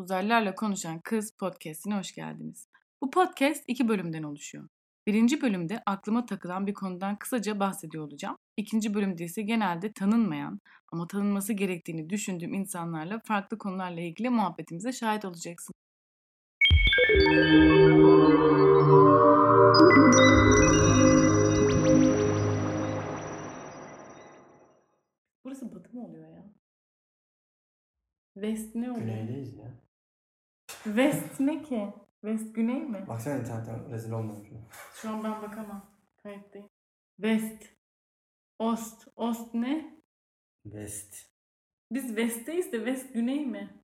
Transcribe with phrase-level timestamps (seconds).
[0.00, 2.68] Uzaylılarla Konuşan Kız podcastine hoş geldiniz.
[3.02, 4.68] Bu podcast iki bölümden oluşuyor.
[5.06, 8.36] Birinci bölümde aklıma takılan bir konudan kısaca bahsediyor olacağım.
[8.56, 10.60] İkinci bölümde ise genelde tanınmayan
[10.92, 15.74] ama tanınması gerektiğini düşündüğüm insanlarla farklı konularla ilgili muhabbetimize şahit olacaksın.
[25.44, 26.54] Burası batı mı oluyor ya?
[28.34, 29.06] West ne oluyor?
[29.06, 29.89] Güneydeyiz ya.
[30.84, 31.94] West ne ki?
[32.20, 33.04] West güney mi?
[33.08, 34.58] Baksana internetten rezil olmamış mı?
[34.94, 35.90] Şu an ben bakamam.
[36.22, 36.68] Kayıttayım.
[37.16, 37.62] West.
[38.58, 39.08] Ost.
[39.16, 40.02] Ost ne?
[40.62, 41.30] West.
[41.92, 43.82] Biz West'teyiz de West güney mi?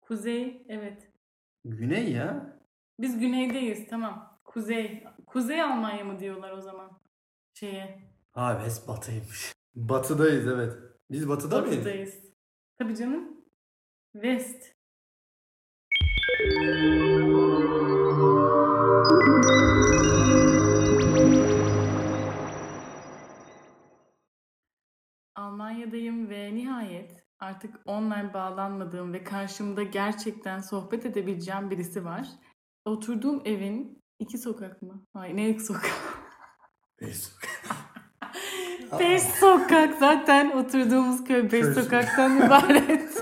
[0.00, 0.66] Kuzey.
[0.68, 1.12] Evet.
[1.64, 2.58] Güney ya.
[3.00, 3.88] Biz güneydeyiz.
[3.90, 4.40] Tamam.
[4.44, 5.04] Kuzey.
[5.26, 7.00] Kuzey Almanya mı diyorlar o zaman?
[7.54, 8.10] Şeye.
[8.32, 9.52] Ha West batıymış.
[9.74, 10.72] Batıdayız evet.
[11.10, 11.76] Biz batıda mıyız?
[11.76, 12.14] Batıdayız.
[12.78, 13.44] Tabii canım.
[14.12, 14.75] West.
[25.34, 32.28] Almanya'dayım ve nihayet artık online bağlanmadığım ve karşımda gerçekten sohbet edebileceğim birisi var.
[32.84, 35.04] Oturduğum evin iki sokak mı?
[35.12, 35.92] Hayır ne iki sokak?
[36.98, 37.32] West.
[38.98, 43.15] Beş sokak zaten oturduğumuz köy beş sokaktan ibaret.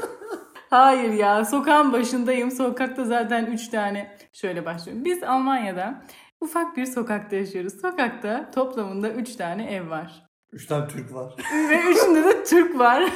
[0.75, 2.51] Hayır ya sokağın başındayım.
[2.51, 4.17] Sokakta zaten üç tane.
[4.33, 5.05] Şöyle başlıyorum.
[5.05, 6.03] Biz Almanya'da
[6.41, 7.81] ufak bir sokakta yaşıyoruz.
[7.81, 10.27] Sokakta toplamında üç tane ev var.
[10.53, 11.35] Üç tane Türk var.
[11.71, 13.13] Ve üçünde de Türk var.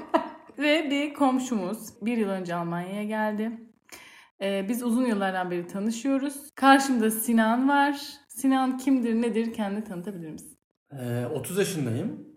[0.58, 3.50] Ve bir komşumuz bir yıl önce Almanya'ya geldi.
[4.42, 6.50] Ee, biz uzun yıllardan beri tanışıyoruz.
[6.54, 8.00] Karşımda Sinan var.
[8.28, 10.58] Sinan kimdir nedir kendini tanıtabilir misin?
[10.92, 12.31] Ee, 30 yaşındayım.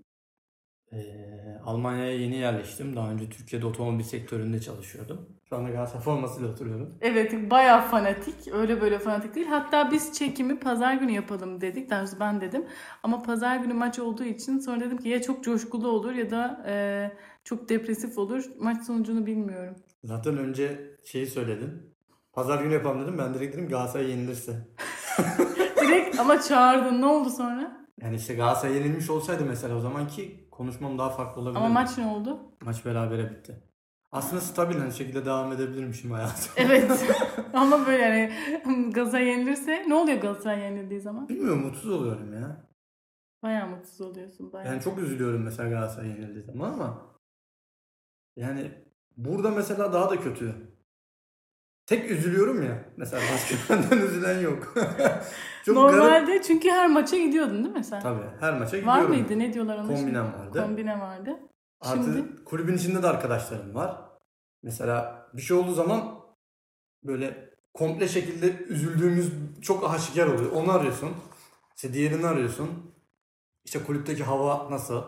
[0.95, 2.95] Ee, Almanya'ya yeni yerleştim.
[2.95, 5.29] Daha önce Türkiye'de otomobil sektöründe çalışıyordum.
[5.50, 6.94] Şu anda Galatasaray formasıyla oturuyorum.
[7.01, 8.35] Evet bayağı fanatik.
[8.53, 9.47] Öyle böyle fanatik değil.
[9.47, 11.89] Hatta biz çekimi pazar günü yapalım dedik.
[11.89, 12.66] Daha doğrusu ben dedim.
[13.03, 16.63] Ama pazar günü maç olduğu için sonra dedim ki ya çok coşkulu olur ya da
[16.67, 17.12] e,
[17.44, 18.44] çok depresif olur.
[18.59, 19.75] Maç sonucunu bilmiyorum.
[20.03, 21.95] Zaten önce şeyi söyledin.
[22.33, 23.17] Pazar günü yapalım dedim.
[23.17, 24.67] Ben direkt dedim Galatasaray yenilirse.
[25.81, 27.01] Direkt ama çağırdın.
[27.01, 27.85] Ne oldu sonra?
[28.01, 31.59] Yani işte Galatasaray yenilmiş olsaydı mesela o zamanki konuşmam daha farklı olabilirdi.
[31.66, 32.39] Ama maç ne oldu?
[32.61, 33.63] Maç berabere bitti.
[34.11, 36.53] Aslında stabil hani şekilde devam edebilirmişim hayatıma.
[36.57, 37.05] Evet.
[37.53, 38.31] ama böyle yani
[38.94, 41.29] Gaza yenilirse ne oluyor Galatasaray yenildiği zaman?
[41.29, 42.67] Bilmiyorum mutsuz oluyorum ya.
[43.44, 44.53] Bayağı mutsuz oluyorsun.
[44.53, 44.73] Bayağı.
[44.73, 47.01] Yani çok üzülüyorum mesela Galatasaray yenildiği zaman ama
[48.35, 48.71] yani
[49.17, 50.75] burada mesela daha da kötü.
[51.85, 52.85] Tek üzülüyorum ya.
[52.97, 54.73] Mesela başka benden üzülen yok.
[55.66, 55.96] çok garip.
[55.96, 58.01] Normalde çünkü her maça gidiyordun değil mi sen?
[58.01, 59.09] Tabii her maça Var gidiyorum.
[59.09, 59.40] mıydı?
[59.40, 59.84] Ne diyorlar ona?
[59.88, 60.00] şimdi?
[60.00, 60.62] Kombinem vardı.
[60.63, 61.40] Kombine vardı.
[61.81, 64.01] Artı Şimdi kulübün içinde de arkadaşlarım var.
[64.63, 66.19] Mesela bir şey olduğu zaman
[67.03, 69.31] böyle komple şekilde üzüldüğümüz
[69.62, 70.51] çok aşikar oluyor.
[70.51, 71.09] Onu arıyorsun.
[71.75, 72.95] İşte diğerini arıyorsun.
[73.66, 75.03] İşte kulüpteki hava nasıl?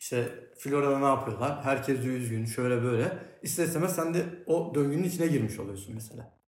[0.00, 1.64] İşte Florya'da ne yapıyorlar?
[1.64, 3.18] Herkes de üzgün, şöyle böyle.
[3.42, 6.38] İster istemez sen de o döngünün içine girmiş oluyorsun mesela.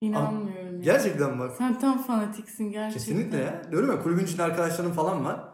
[0.00, 0.80] inanmıyorum ya.
[0.82, 1.56] Gerçekten bak.
[1.56, 2.98] Sen tam fanatiksin gerçekten.
[3.14, 3.62] Kesinlikle ya.
[3.70, 5.48] Diyorum ya kulübün içinde arkadaşlarım falan var.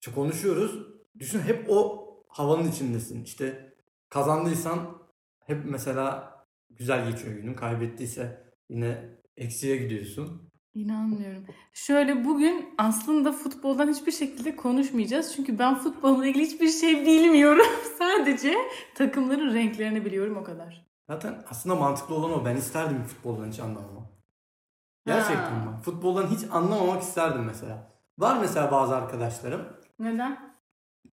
[0.00, 0.86] İşte konuşuyoruz.
[1.18, 3.24] Düşün hep o havanın içindesin.
[3.24, 3.74] İşte
[4.08, 4.98] kazandıysan
[5.46, 6.34] hep mesela
[6.70, 7.54] güzel geçiyor günün.
[7.54, 10.50] Kaybettiyse yine eksiye gidiyorsun.
[10.74, 11.44] İnanmıyorum.
[11.72, 15.32] Şöyle bugün aslında futboldan hiçbir şekilde konuşmayacağız.
[15.36, 17.66] Çünkü ben futbolla ilgili hiçbir şey bilmiyorum.
[17.98, 18.54] Sadece
[18.94, 20.86] takımların renklerini biliyorum o kadar.
[21.06, 22.44] Zaten aslında mantıklı olan o.
[22.44, 24.06] Ben isterdim futboldan hiç anlamamam.
[25.06, 25.66] Gerçekten Ha.
[25.66, 25.84] bak.
[25.84, 27.90] Futboldan hiç anlamamak isterdim mesela.
[28.18, 29.62] Var mesela bazı arkadaşlarım.
[29.98, 30.54] Neden?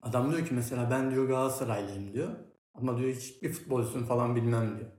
[0.01, 2.29] Adam diyor ki mesela ben diyor Galatasaraylıyım diyor.
[2.73, 4.89] Ama diyor hiçbir futbolcusunu falan bilmem diyor.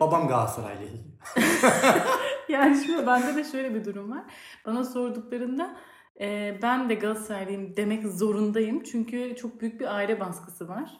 [0.00, 0.88] Babam Galatasaraylı.
[2.52, 4.22] Yani şimdi bende de şöyle bir durum var.
[4.66, 5.76] Bana sorduklarında
[6.20, 8.82] e, ben de Galatasaraylıyım demek zorundayım.
[8.82, 10.90] Çünkü çok büyük bir aile baskısı var.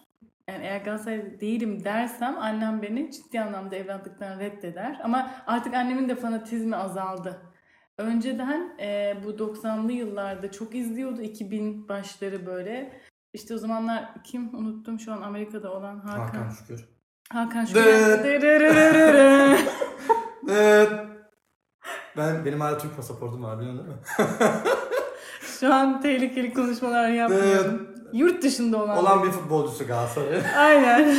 [0.49, 5.01] Yani eğer Galatasaray değilim dersem annem beni ciddi anlamda evlatlıktan reddeder.
[5.05, 7.43] Ama artık annemin de fanatizmi azaldı.
[7.99, 13.01] Önceden e, bu 90'lı yıllarda çok izliyordu 2000 başları böyle.
[13.33, 16.27] İşte o zamanlar kim unuttum şu an Amerika'da olan Hakan.
[16.27, 16.89] Hakan Şükür.
[17.33, 17.65] Hakan.
[17.65, 17.81] Şükür.
[22.17, 24.03] Ben benim hala Türk pasaportum var biliyorsun değil mi?
[25.61, 27.89] Şu an tehlikeli konuşmalar yapmıyorum.
[28.13, 28.99] Yurt dışında olan.
[28.99, 30.41] Olan bir futbolcusu Galatasaray.
[30.57, 31.17] Aynen.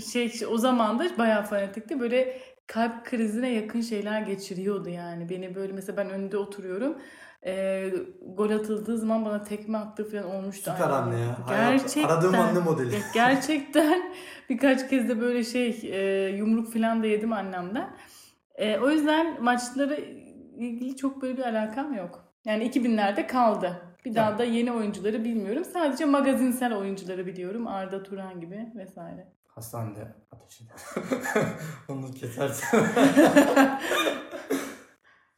[0.12, 2.00] şey o zaman da bayağı fanatikti.
[2.00, 5.30] Böyle kalp krizine yakın şeyler geçiriyordu yani.
[5.30, 6.98] Beni böyle mesela ben önünde oturuyorum.
[7.46, 7.90] E,
[8.22, 10.70] gol atıldığı zaman bana tekme attı falan olmuştu.
[10.70, 10.96] Süper aynı.
[10.96, 11.36] anne ya.
[11.48, 12.02] Gerçekten.
[12.02, 13.02] Hayat, aradığım anne modeli.
[13.14, 14.14] Gerçekten
[14.50, 17.96] birkaç kez de böyle şey e, yumruk falan da yedim annemden.
[18.54, 19.96] E, o yüzden maçlara
[20.56, 22.24] ilgili çok böyle bir alakam yok.
[22.44, 23.82] Yani 2000'lerde kaldı.
[24.04, 24.38] Bir daha Evet.
[24.38, 25.64] da yeni oyuncuları bilmiyorum.
[25.64, 27.66] Sadece magazinsel oyuncuları biliyorum.
[27.66, 29.32] Arda Turan gibi vesaire.
[29.48, 30.64] Hastanede ateşi.
[31.88, 32.78] Onu kesersin.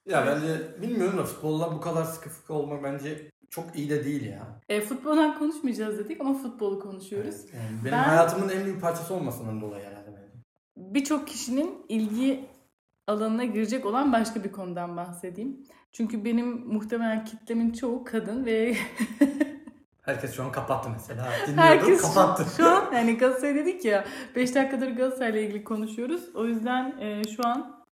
[0.07, 4.27] ya bence bilmiyorum da futbolla bu kadar sıkı fıkı olmak bence çok iyi de değil
[4.27, 4.61] ya.
[4.69, 7.37] E, futboldan konuşmayacağız dedik ama futbolu konuşuyoruz.
[7.55, 10.39] Yani benim Ben- hayatımın en büyük parçası olmasından dolayı herhalde bence.
[10.77, 12.45] Birçok kişinin ilgi
[13.07, 15.67] alanına girecek olan başka bir konudan bahsedeyim.
[15.93, 18.77] Çünkü benim muhtemelen kitlemin çoğu kadın ve
[20.03, 21.25] Herkes şu an kapattı mesela.
[21.47, 22.47] Dinliyordum Herkes şu, kapattı.
[22.57, 24.05] şu an yani Galatasaray dedik ya
[24.37, 26.35] 5 dakikadır Galatasaray'la ilgili konuşuyoruz.
[26.35, 27.85] O yüzden e, şu an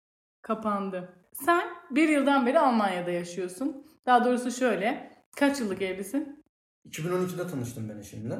[0.42, 1.12] kapandı.
[1.32, 3.86] Sen bir yıldan beri Almanya'da yaşıyorsun.
[4.06, 6.44] Daha doğrusu şöyle kaç yıllık evlisin?
[6.88, 8.38] 2012'de tanıştım ben eşimle.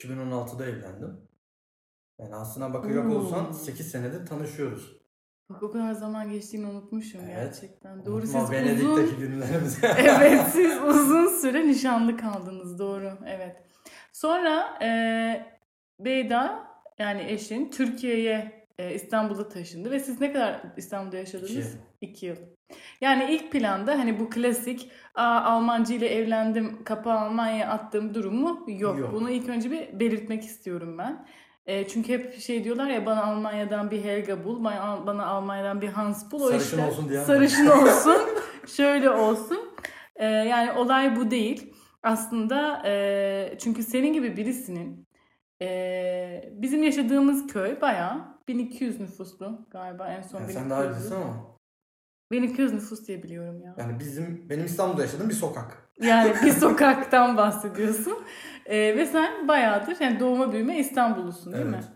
[0.00, 1.28] 2016'da evlendim.
[2.18, 5.03] Yani aslına bakacak olsan 8 senedir tanışıyoruz.
[5.50, 7.36] Bak o kadar zaman geçtiğini unutmuşum Evet.
[7.36, 8.06] gerçekten.
[8.06, 9.86] Doğru Unutma siz Venedik'teki uzun günlerimizi.
[9.98, 13.56] evet siz uzun süre nişanlı kaldınız doğru evet.
[14.12, 15.46] Sonra e,
[16.00, 16.64] Beyda
[16.98, 21.50] yani eşin Türkiye'ye e, İstanbul'a taşındı ve siz ne kadar İstanbul'da yaşadınız?
[21.50, 21.66] İki yıl.
[22.00, 22.36] İki yıl.
[23.00, 28.98] Yani ilk planda hani bu klasik Aa, Almancı ile evlendim kapağı Almanya'ya attığım durumu yok.
[28.98, 29.12] Yok.
[29.12, 31.26] Bunu ilk önce bir belirtmek istiyorum ben.
[31.66, 35.88] E, çünkü hep şey diyorlar ya bana Almanya'dan bir Helga bul, bana, bana Almanya'dan bir
[35.88, 36.40] Hans bul.
[36.42, 38.16] O Sarışın işte, olsun diyen Sarışın olsun,
[38.66, 39.58] şöyle olsun.
[40.16, 41.74] E, yani olay bu değil.
[42.02, 45.08] Aslında e, çünkü senin gibi birisinin
[45.62, 50.54] e, bizim yaşadığımız köy bayağı 1200 nüfuslu galiba en son Yani 1200.
[50.54, 51.54] sen daha iyisin ama.
[52.32, 53.74] 1200 nüfus diye biliyorum ya.
[53.78, 55.90] Yani bizim benim İstanbul'da yaşadığım bir sokak.
[56.00, 58.18] Yani bir sokaktan bahsediyorsun.
[58.66, 61.76] E, ve sen bayağıdır yani doğma büyüme İstanbullusun değil mi?
[61.76, 61.88] Evet.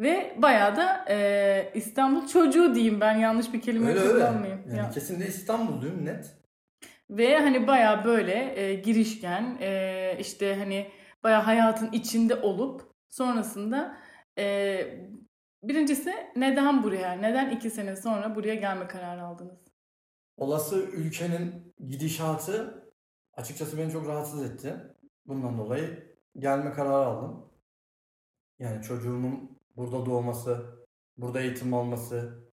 [0.00, 4.12] Ve bayağı da e, İstanbul çocuğu diyeyim ben yanlış bir kelime Öyle öyle.
[4.12, 4.60] kullanmayayım.
[4.68, 4.90] Yani Ya.
[4.90, 6.34] kesin de İstanbulluyum net.
[7.10, 10.90] Ve hani bayağı böyle e, girişken e, işte hani
[11.24, 13.96] bayağı hayatın içinde olup sonrasında
[14.38, 14.78] e,
[15.62, 19.58] birincisi neden buraya neden iki sene sonra buraya gelme kararı aldınız?
[20.36, 22.84] Olası ülkenin gidişatı
[23.32, 24.74] açıkçası beni çok rahatsız etti.
[25.26, 26.07] Bundan dolayı
[26.38, 27.44] gelme kararı aldım.
[28.58, 30.84] Yani çocuğumun burada doğması,
[31.16, 32.48] burada eğitim alması,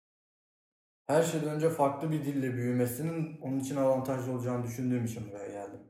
[1.07, 5.81] her şeyden önce farklı bir dille büyümesinin onun için avantajlı olacağını düşündüğüm için buraya geldim.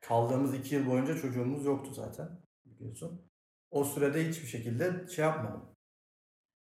[0.00, 2.28] Kaldığımız iki yıl boyunca çocuğumuz yoktu zaten
[2.66, 3.30] biliyorsun.
[3.70, 5.72] O sürede hiçbir şekilde şey yapmadım.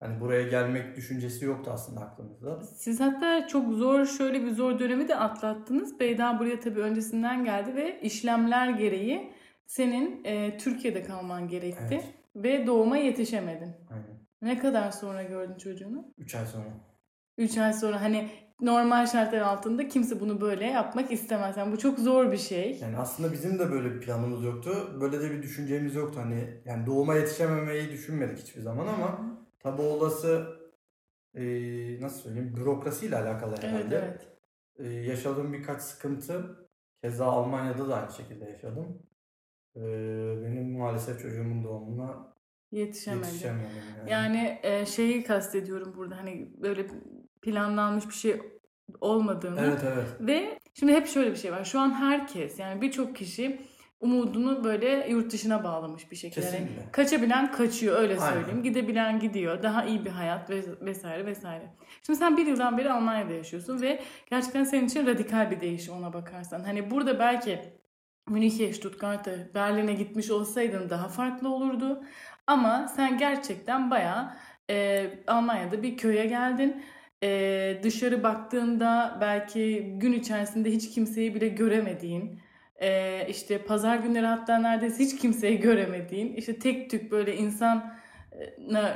[0.00, 2.62] Hani buraya gelmek düşüncesi yoktu aslında aklımızda.
[2.62, 6.00] Siz hatta çok zor şöyle bir zor dönemi de atlattınız.
[6.00, 9.34] Beyda buraya tabii öncesinden geldi ve işlemler gereği
[9.70, 11.84] senin e, Türkiye'de kalman gerekti.
[11.90, 12.04] Evet.
[12.36, 13.74] Ve doğuma yetişemedin.
[13.90, 14.20] Aynen.
[14.42, 16.14] Ne kadar sonra gördün çocuğunu?
[16.18, 16.64] 3 ay sonra.
[17.38, 18.28] 3 ay sonra hani
[18.60, 21.56] normal şartlar altında kimse bunu böyle yapmak istemez.
[21.56, 22.78] Yani bu çok zor bir şey.
[22.82, 24.98] Yani aslında bizim de böyle bir planımız yoktu.
[25.00, 26.20] Böyle de bir düşüncemiz yoktu.
[26.20, 30.56] Hani yani doğuma yetişememeyi düşünmedik hiçbir zaman ama tabi olası
[31.34, 33.96] eee, nasıl söyleyeyim bürokrasiyle alakalı Evet herhalde.
[33.96, 34.28] evet.
[34.78, 36.66] Eee, yaşadığım birkaç sıkıntı
[37.02, 39.02] keza Almanya'da da aynı şekilde yaşadım.
[39.76, 39.82] Eee,
[40.44, 42.32] benim maalesef çocuğumun doğumuna
[42.72, 43.26] Yetişemedi.
[43.26, 43.66] yetişemedim.
[43.98, 44.10] Yani.
[44.10, 46.86] Yani e, şeyi kastediyorum burada hani böyle
[47.42, 48.40] planlanmış bir şey
[49.00, 49.60] olmadığını.
[49.60, 50.06] Evet evet.
[50.20, 51.64] Ve şimdi hep şöyle bir şey var.
[51.64, 53.60] Şu an herkes yani birçok kişi
[54.00, 56.46] umudunu böyle yurt dışına bağlamış bir şekilde.
[56.46, 56.92] Yani Kesinlikle.
[56.92, 58.32] kaçabilen kaçıyor öyle Aynen.
[58.34, 58.62] söyleyeyim.
[58.62, 59.62] Gidebilen gidiyor.
[59.62, 61.74] Daha iyi bir hayat ve- vesaire vesaire.
[62.06, 64.00] Şimdi sen bir yıldan beri Almanya'da yaşıyorsun ve
[64.30, 66.60] gerçekten senin için radikal bir değişim ona bakarsan.
[66.60, 67.60] Hani burada belki
[68.28, 72.04] Münih'e, Stuttgart'a, Berlin'e gitmiş olsaydın daha farklı olurdu.
[72.46, 74.36] Ama sen gerçekten bayağı
[74.70, 76.82] e, Almanya'da bir köye geldin.
[77.22, 82.40] E, dışarı baktığında belki gün içerisinde hiç kimseyi bile göremediğin,
[82.80, 88.00] e, işte pazar günleri hatta neredeyse hiç kimseyi göremediğin, işte tek tük böyle insana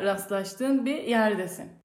[0.03, 1.85] rastlaştığın bir yerdesin.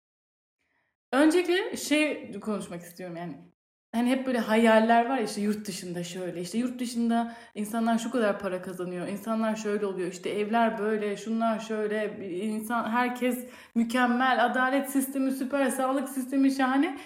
[1.12, 3.49] Öncelikle şey konuşmak istiyorum yani.
[3.92, 8.40] Hani hep böyle hayaller var işte yurt dışında şöyle işte yurt dışında insanlar şu kadar
[8.40, 15.32] para kazanıyor insanlar şöyle oluyor işte evler böyle şunlar şöyle insan herkes mükemmel adalet sistemi
[15.32, 16.98] süper sağlık sistemi şahane.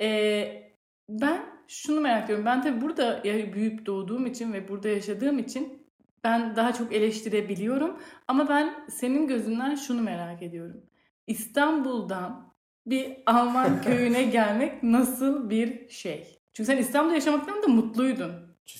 [0.00, 0.72] Ee,
[1.08, 5.86] ben şunu merak ediyorum ben tabii burada büyüyüp doğduğum için ve burada yaşadığım için
[6.24, 10.82] ben daha çok eleştirebiliyorum ama ben senin gözünden şunu merak ediyorum.
[11.26, 12.49] İstanbul'dan
[12.86, 16.40] bir Alman köyüne gelmek nasıl bir şey?
[16.52, 18.32] Çünkü sen İstanbul'da yaşamaktan da mutluydun.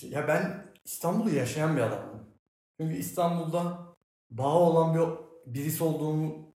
[0.02, 2.20] Ya ben İstanbul'u yaşayan bir adamım.
[2.80, 3.78] Çünkü İstanbul'da
[4.30, 6.54] bağı olan bir birisi olduğumu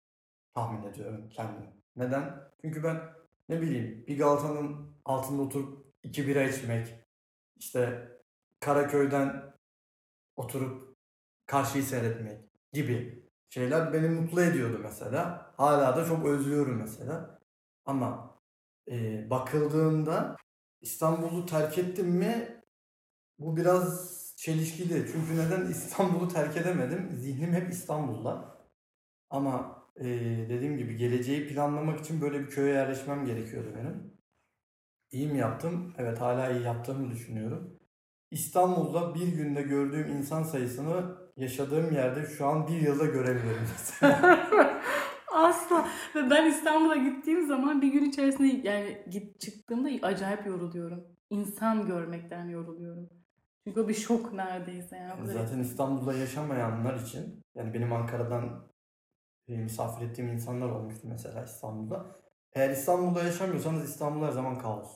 [0.54, 1.68] tahmin ediyorum kendim.
[1.96, 2.36] Neden?
[2.62, 3.02] Çünkü ben
[3.50, 6.88] ne bileyim bir Galata'nın altında oturup iki bira içmek,
[7.56, 8.12] işte
[8.60, 9.54] Karaköy'den
[10.36, 10.96] oturup
[11.46, 12.40] karşıyı seyretmek
[12.74, 15.54] gibi şeyler beni mutlu ediyordu mesela.
[15.58, 17.35] Hala da çok özlüyorum mesela.
[17.86, 18.40] Ama
[18.92, 20.36] e, bakıldığında
[20.82, 22.62] İstanbul'u terk ettim mi
[23.40, 25.08] bu biraz çelişkili.
[25.12, 27.12] Çünkü neden İstanbul'u terk edemedim?
[27.16, 28.58] Zihnim hep İstanbul'da.
[29.30, 30.06] Ama e,
[30.50, 34.14] dediğim gibi geleceği planlamak için böyle bir köye yerleşmem gerekiyordu benim.
[35.12, 35.94] İyi mi yaptım?
[35.98, 37.80] Evet hala iyi yaptığımı düşünüyorum.
[38.32, 43.68] İstanbul'da bir günde gördüğüm insan sayısını yaşadığım yerde şu an bir yılda görebiliyorum.
[45.36, 45.88] Asla.
[46.16, 51.08] Ve ben İstanbul'a gittiğim zaman bir gün içerisinde yani git çıktığımda acayip yoruluyorum.
[51.30, 53.10] İnsan görmekten yoruluyorum.
[53.64, 54.98] Çünkü o bir şok neredeyse.
[54.98, 55.28] Yani.
[55.28, 58.68] Zaten İstanbul'da yaşamayanlar için yani benim Ankara'dan
[59.48, 62.06] e, misafir ettiğim insanlar olmuştu mesela İstanbul'da.
[62.54, 64.92] Eğer İstanbul'da yaşamıyorsanız İstanbul her zaman kaos.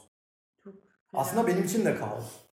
[0.64, 0.74] Çok
[1.14, 2.50] Aslında benim için de kaos.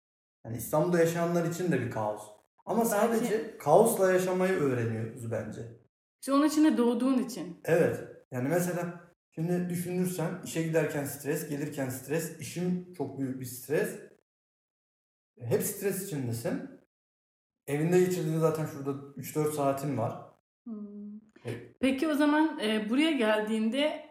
[0.44, 2.22] Yani İstanbul'da yaşayanlar için de bir kaos.
[2.66, 3.58] Ama sadece Belki...
[3.58, 5.79] kaosla yaşamayı öğreniyoruz bence.
[6.20, 7.60] İşte onun içinde doğduğun için.
[7.64, 8.00] Evet.
[8.30, 9.00] Yani mesela
[9.30, 14.00] şimdi düşünürsen işe giderken stres, gelirken stres, işim çok büyük bir stres.
[15.40, 16.70] Hep stres içindesin.
[17.66, 20.30] Evinde geçirdiğin zaten şurada 3-4 saatin var.
[20.64, 21.20] Hmm.
[21.80, 24.06] Peki o zaman e, buraya geldiğinde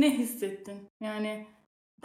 [0.00, 0.90] ne hissettin?
[1.00, 1.46] Yani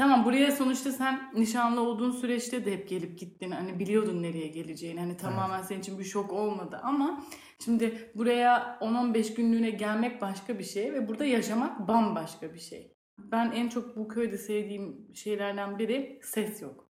[0.01, 3.51] Tamam buraya sonuçta sen nişanlı olduğun süreçte de hep gelip gittin.
[3.51, 4.99] Hani biliyordun nereye geleceğini.
[4.99, 5.67] Hani tamamen evet.
[5.67, 7.25] senin için bir şok olmadı ama
[7.63, 12.97] şimdi buraya 10-15 günlüğüne gelmek başka bir şey ve burada yaşamak bambaşka bir şey.
[13.19, 16.89] Ben en çok bu köyde sevdiğim şeylerden biri ses yok.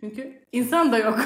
[0.00, 1.18] Çünkü insan da yok.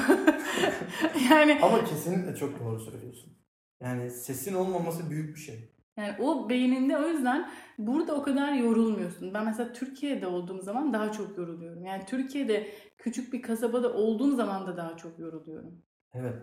[1.31, 3.37] yani Ama kesinlikle çok doğru söylüyorsun.
[3.81, 5.73] Yani sesin olmaması büyük bir şey.
[5.97, 9.33] Yani o beyninde o yüzden burada o kadar yorulmuyorsun.
[9.33, 11.85] Ben mesela Türkiye'de olduğum zaman daha çok yoruluyorum.
[11.85, 15.81] Yani Türkiye'de küçük bir kasabada olduğum zaman da daha çok yoruluyorum.
[16.13, 16.35] Evet.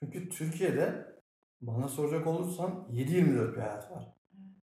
[0.00, 1.16] Çünkü Türkiye'de
[1.60, 4.12] bana soracak olursan 7-24 bir hayat var.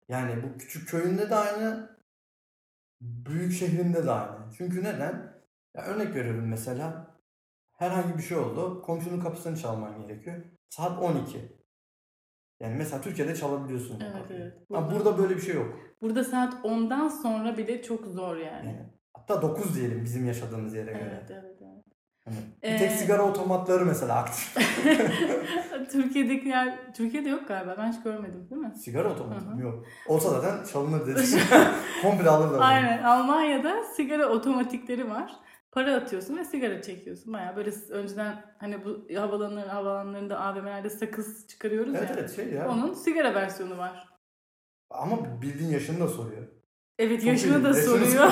[0.10, 1.98] Yani bu küçük köyünde de aynı,
[3.02, 4.52] büyük şehrinde de aynı.
[4.58, 5.34] Çünkü neden?
[5.76, 7.18] Ya örnek veriyorum mesela
[7.74, 8.82] herhangi bir şey oldu.
[8.82, 10.44] Komşunun kapısını çalman gerekiyor.
[10.70, 11.62] Saat 12.
[12.60, 14.00] Yani mesela Türkiye'de çalabiliyorsun.
[14.02, 14.54] Evet evet.
[14.70, 15.80] Burada, Ama burada böyle bir şey yok.
[16.02, 18.68] Burada saat 10'dan sonra bile çok zor yani.
[18.68, 21.20] yani hatta 9 diyelim bizim yaşadığımız yere göre.
[21.20, 21.84] Evet evet evet.
[22.26, 22.78] Hani bir ee...
[22.78, 24.58] tek sigara otomatları mesela aktif.
[25.92, 27.76] Türkiye'dekiler Türkiye'de yok galiba.
[27.78, 28.74] Ben hiç görmedim değil mi?
[28.76, 29.62] Sigara otomatı mı?
[29.62, 29.86] Yok.
[30.08, 31.22] Olsa zaten çalınır dedi.
[32.02, 32.60] Komple alırlar.
[32.62, 33.04] Aynen.
[33.04, 35.32] Almanya'da sigara otomatikleri var
[35.74, 37.34] para atıyorsun ve sigara çekiyorsun.
[37.34, 42.15] Baya böyle önceden hani bu havalanların havalanlarında AVM'lerde sakız çıkarıyoruz evet, ya.
[42.20, 42.70] Evet şey ya.
[42.70, 44.08] Onun sigara versiyonu var.
[44.89, 46.44] Ama bildiğin yaşını da soruyor.
[47.00, 47.63] Evet Çok yaşını iyi.
[47.63, 48.32] da yaşını soruyor.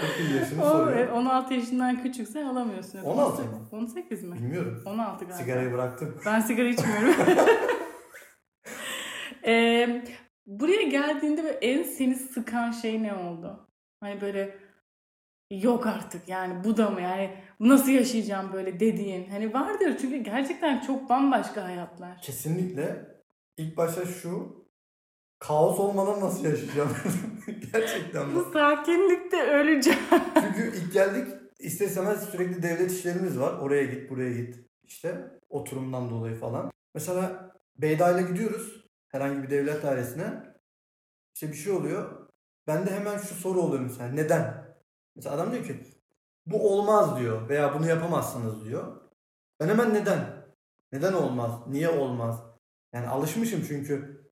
[0.00, 1.08] Çok iyi yaşını o, soruyor.
[1.08, 2.98] 16 yaşından küçükse alamıyorsun.
[2.98, 3.68] 16 mı?
[3.72, 4.36] 18 mi?
[4.36, 4.82] Bilmiyorum.
[4.86, 5.36] 16 galiba.
[5.36, 6.20] Sigarayı bıraktım.
[6.26, 7.14] Ben sigara içmiyorum.
[9.46, 10.04] ee,
[10.46, 13.68] buraya geldiğinde en seni sıkan şey ne oldu?
[14.00, 14.63] Hani böyle
[15.50, 20.80] yok artık yani bu da mı yani nasıl yaşayacağım böyle dediğin hani vardır çünkü gerçekten
[20.80, 22.20] çok bambaşka hayatlar.
[22.22, 23.06] Kesinlikle
[23.56, 24.64] ilk başta şu
[25.38, 26.90] kaos olmadan nasıl yaşayacağım
[27.72, 28.50] gerçekten bu.
[28.52, 30.00] Sakinlikte öleceğim.
[30.34, 36.10] çünkü ilk geldik ister istemez sürekli devlet işlerimiz var oraya git buraya git işte oturumdan
[36.10, 36.70] dolayı falan.
[36.94, 40.54] Mesela Beyda'yla gidiyoruz herhangi bir devlet dairesine
[41.34, 42.28] işte bir şey oluyor.
[42.66, 44.63] Bende hemen şu soru oluyor mesela neden?
[45.16, 45.84] Mesela adam diyor ki
[46.46, 49.00] bu olmaz diyor veya bunu yapamazsınız diyor.
[49.60, 50.44] Ben hemen neden?
[50.92, 51.50] Neden olmaz?
[51.66, 52.42] Niye olmaz?
[52.92, 54.24] Yani alışmışım çünkü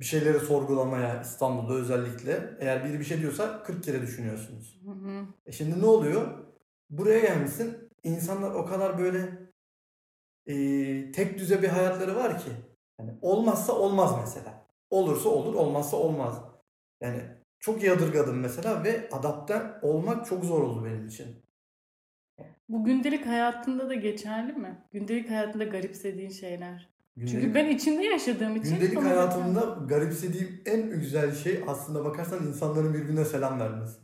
[0.00, 2.56] bir şeyleri sorgulamaya İstanbul'da özellikle.
[2.60, 4.80] Eğer biri bir şey diyorsa 40 kere düşünüyorsunuz.
[4.84, 5.26] Hı hı.
[5.46, 6.44] E şimdi ne oluyor?
[6.90, 7.90] Buraya gelmişsin.
[8.02, 9.50] İnsanlar o kadar böyle
[10.46, 10.54] e,
[11.12, 12.50] tek düze bir hayatları var ki.
[12.98, 14.66] Yani olmazsa olmaz mesela.
[14.90, 16.42] Olursa olur, olmazsa olmaz.
[17.00, 17.22] Yani
[17.60, 21.26] çok yadırgadım mesela ve adapte olmak çok zor oldu benim için.
[22.68, 24.84] Bu gündelik hayatında da geçerli mi?
[24.92, 26.90] Gündelik hayatında garipsediğin şeyler.
[27.16, 28.74] Gündelik, Çünkü ben içinde yaşadığım için.
[28.74, 29.88] Gündelik hayatımda ben...
[29.88, 33.98] garipsediğim en güzel şey aslında bakarsan insanların birbirine selam vermesi.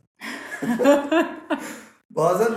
[2.10, 2.54] Bazen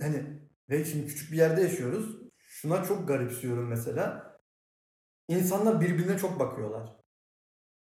[0.00, 0.22] hani
[0.70, 2.18] ve şimdi küçük bir yerde yaşıyoruz.
[2.38, 4.28] Şuna çok garipsiyorum mesela.
[5.28, 6.96] İnsanlar birbirine çok bakıyorlar.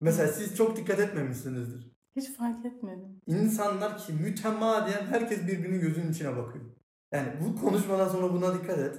[0.00, 1.91] Mesela siz çok dikkat etmemişsinizdir.
[2.16, 3.20] Hiç fark etmedim.
[3.26, 6.64] İnsanlar ki mütemadiyen herkes birbirinin gözünün içine bakıyor.
[7.12, 8.98] Yani bu konuşmadan sonra buna dikkat et.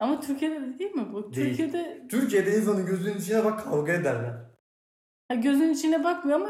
[0.00, 1.32] Ama Türkiye'de de değil mi bu?
[1.34, 1.48] Değil.
[1.48, 4.34] Türkiye'de Türkiye'de insanın gözünün içine bak kavga ederler.
[5.28, 6.48] ha, gözün içine bakmıyor ama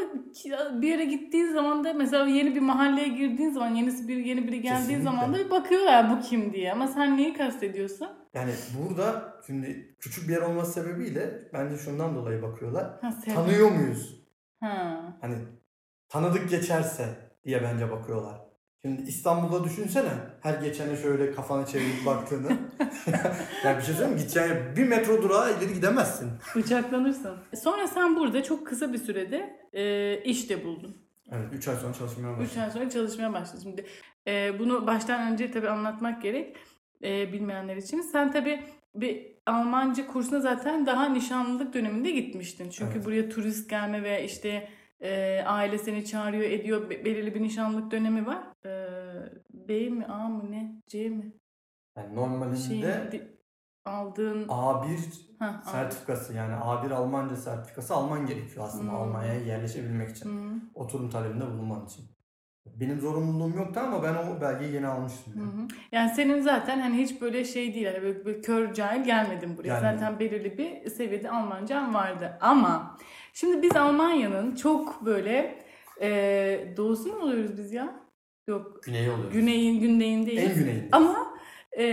[0.82, 4.60] bir yere gittiğin zaman da mesela yeni bir mahalleye girdiğin zaman yenisi bir yeni biri
[4.62, 5.02] geldiği Kesinlikle.
[5.02, 6.72] zaman da bakıyorlar bu kim diye.
[6.72, 8.08] Ama sen neyi kastediyorsun?
[8.34, 12.98] Yani burada şimdi küçük bir yer olması sebebiyle bence şundan dolayı bakıyorlar.
[13.00, 14.20] Ha, Tanıyor muyuz?
[14.60, 15.02] Ha.
[15.20, 15.34] Hani
[16.08, 17.04] tanıdık geçerse
[17.44, 18.40] diye bence bakıyorlar.
[18.82, 20.08] Şimdi İstanbul'da düşünsene
[20.42, 22.48] her geçene şöyle kafanı çevirip baktığını.
[23.64, 24.18] yani bir şey söyleyeyim mi?
[24.18, 26.30] Gideceğin bir metro durağa ileri gidemezsin.
[26.56, 27.36] Bıçaklanırsın.
[27.62, 30.96] Sonra sen burada çok kısa bir sürede e, iş de buldun.
[31.32, 32.48] Evet 3 ay sonra çalışmaya başladım.
[32.52, 33.60] 3 ay sonra çalışmaya başladın.
[33.62, 33.86] Şimdi
[34.26, 36.56] e, bunu baştan önce tabii anlatmak gerek
[37.04, 38.00] e, bilmeyenler için.
[38.00, 38.60] Sen tabii
[38.94, 42.70] bir Almanca kursuna zaten daha nişanlılık döneminde gitmiştin.
[42.70, 43.06] Çünkü Evet.
[43.06, 44.68] buraya turist gelme ve işte
[45.00, 46.90] e, aile seni çağırıyor ediyor.
[46.90, 48.38] Be- belirli bir nişanlılık dönemi var.
[48.66, 48.70] E,
[49.68, 51.32] B mi A mı ne C mi?
[51.96, 53.36] Yani normalinde Şey, di-
[53.84, 54.98] aldığın A1
[55.38, 58.98] ha, sertifikası yani A1 Almanca sertifikası alman gerekiyor aslında Hmm.
[58.98, 60.30] Almanya'ya yerleşebilmek için.
[60.30, 62.04] Hı, Oturum talebinde bulunman için.
[62.66, 65.32] Benim zorunluluğum yoktu ama ben o belgeyi yeni almıştım.
[65.34, 65.62] hı yani.
[65.62, 65.66] hı.
[65.92, 67.86] Yani senin zaten hani hiç böyle şey değil.
[67.86, 69.68] Hani böyle, böyle kör cahil gelmedin buraya.
[69.68, 69.98] Gelmedim.
[69.98, 72.38] Zaten belirli bir seviyede Almancan vardı.
[72.40, 72.98] Ama
[73.36, 75.58] şimdi biz Almanya'nın çok böyle
[76.00, 78.00] e, doğusu mu oluyoruz biz ya?
[78.48, 78.82] Yok.
[78.82, 79.32] Güney oluyor.
[79.32, 80.50] Güneyin, güneyindeyiz.
[80.50, 80.88] En güneyinde.
[80.92, 81.34] Ama
[81.72, 81.84] e,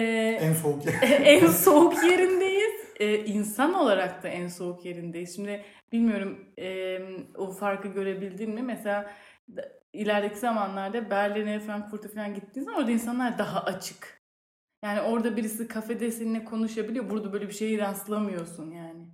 [0.41, 0.93] En soğuk yer.
[1.23, 2.73] en soğuk yerindeyiz.
[2.99, 5.35] E, insan olarak da en soğuk yerindeyiz.
[5.35, 6.99] Şimdi bilmiyorum e,
[7.35, 8.61] o farkı görebildin mi?
[8.61, 9.11] Mesela
[9.93, 14.23] ilerideki zamanlarda Berlin'e, Frankfurt'a falan gittiğin zaman orada insanlar daha açık.
[14.83, 17.09] Yani orada birisi kafede seninle konuşabiliyor.
[17.09, 19.07] Burada böyle bir şeye rastlamıyorsun yani.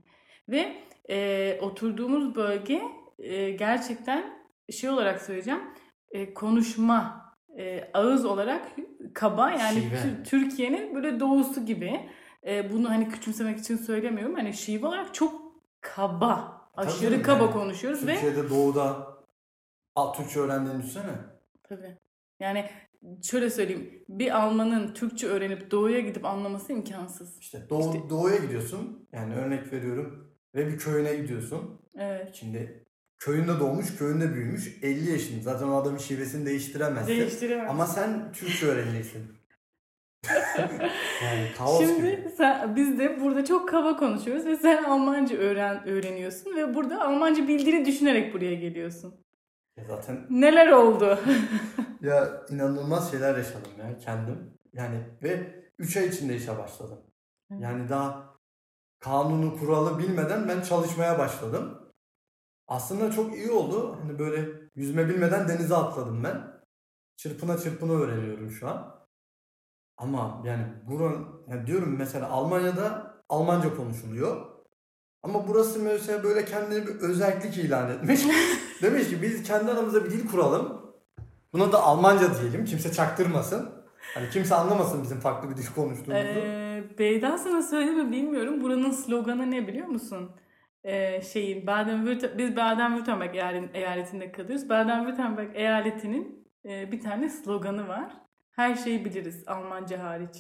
[0.50, 0.76] Ve
[1.10, 2.82] e, oturduğumuz bölge
[3.20, 4.40] e, gerçekten
[4.72, 5.62] şey olarak söyleyeceğim.
[6.12, 7.26] e, konuşma
[7.58, 8.72] e, ağız olarak
[9.14, 9.84] kaba yani
[10.26, 12.10] Türkiye'nin böyle doğusu gibi.
[12.48, 14.36] E, bunu hani küçümsemek için söylemiyorum.
[14.36, 15.42] Hani şive olarak çok
[15.82, 16.60] kaba.
[16.76, 19.08] Aşırı canım, kaba yani konuşuyoruz ve Türkiye'de doğuda
[19.96, 21.12] a, Türkçe öğrendiğini düşünsene.
[21.64, 21.98] tabii.
[22.40, 22.66] Yani
[23.24, 24.04] şöyle söyleyeyim.
[24.10, 27.38] Bir Almanın Türkçe öğrenip doğuya gidip anlaması imkansız.
[27.40, 29.08] İşte, doğu, İşte- doğuya gidiyorsun.
[29.12, 30.29] Yani örnek veriyorum.
[30.56, 31.82] Ve bir köyüne gidiyorsun.
[31.98, 32.36] Evet.
[32.36, 32.86] Şimdi
[33.20, 34.84] köyünde doğmuş, köyünde büyümüş.
[34.84, 35.44] 50 yaşında.
[35.44, 37.08] Zaten o adamın şivesini değiştiremezsin.
[37.08, 37.70] Değiştiremez.
[37.70, 39.40] Ama sen Türkçe öğreneceksin.
[41.24, 42.30] yani kaos Şimdi gibi.
[42.38, 47.48] sen, biz de burada çok kaba konuşuyoruz ve sen Almanca öğren öğreniyorsun ve burada Almanca
[47.48, 49.26] bildiğini düşünerek buraya geliyorsun.
[49.78, 51.20] Ya Zaten Neler oldu?
[52.02, 54.54] ya inanılmaz şeyler yaşadım ya kendim.
[54.74, 57.00] Yani ve 3 ay içinde işe başladım.
[57.60, 58.29] Yani daha
[59.00, 61.92] kanunu kuralı bilmeden ben çalışmaya başladım.
[62.68, 63.98] Aslında çok iyi oldu.
[64.02, 66.60] Hani böyle yüzme bilmeden denize atladım ben.
[67.18, 69.00] Çırpına çırpına öğreniyorum şu an.
[69.98, 74.46] Ama yani buranın yani diyorum mesela Almanya'da Almanca konuşuluyor.
[75.24, 78.22] Ama burası mesela böyle kendine bir özellik ilan etmiş.
[78.82, 80.82] Demiş ki biz kendi aramızda bir dil kuralım.
[81.54, 82.66] Buna da Almanca diyelim.
[82.66, 83.70] Kimse çaktırmasın.
[84.14, 86.14] Hani kimse anlamasın bizim farklı bir dil konuştuğumuzu.
[86.14, 88.62] Ee, Beyda sana söyledi mi bilmiyorum.
[88.62, 90.32] Buranın sloganı ne biliyor musun?
[90.84, 94.70] Ee, şeyin Baden-Württemberg biz Baden-Württemberg eyal- eyaletinde kalıyoruz.
[94.70, 98.12] Baden-Württemberg eyaletinin e, bir tane sloganı var.
[98.52, 100.36] Her şeyi biliriz Almanca hariç.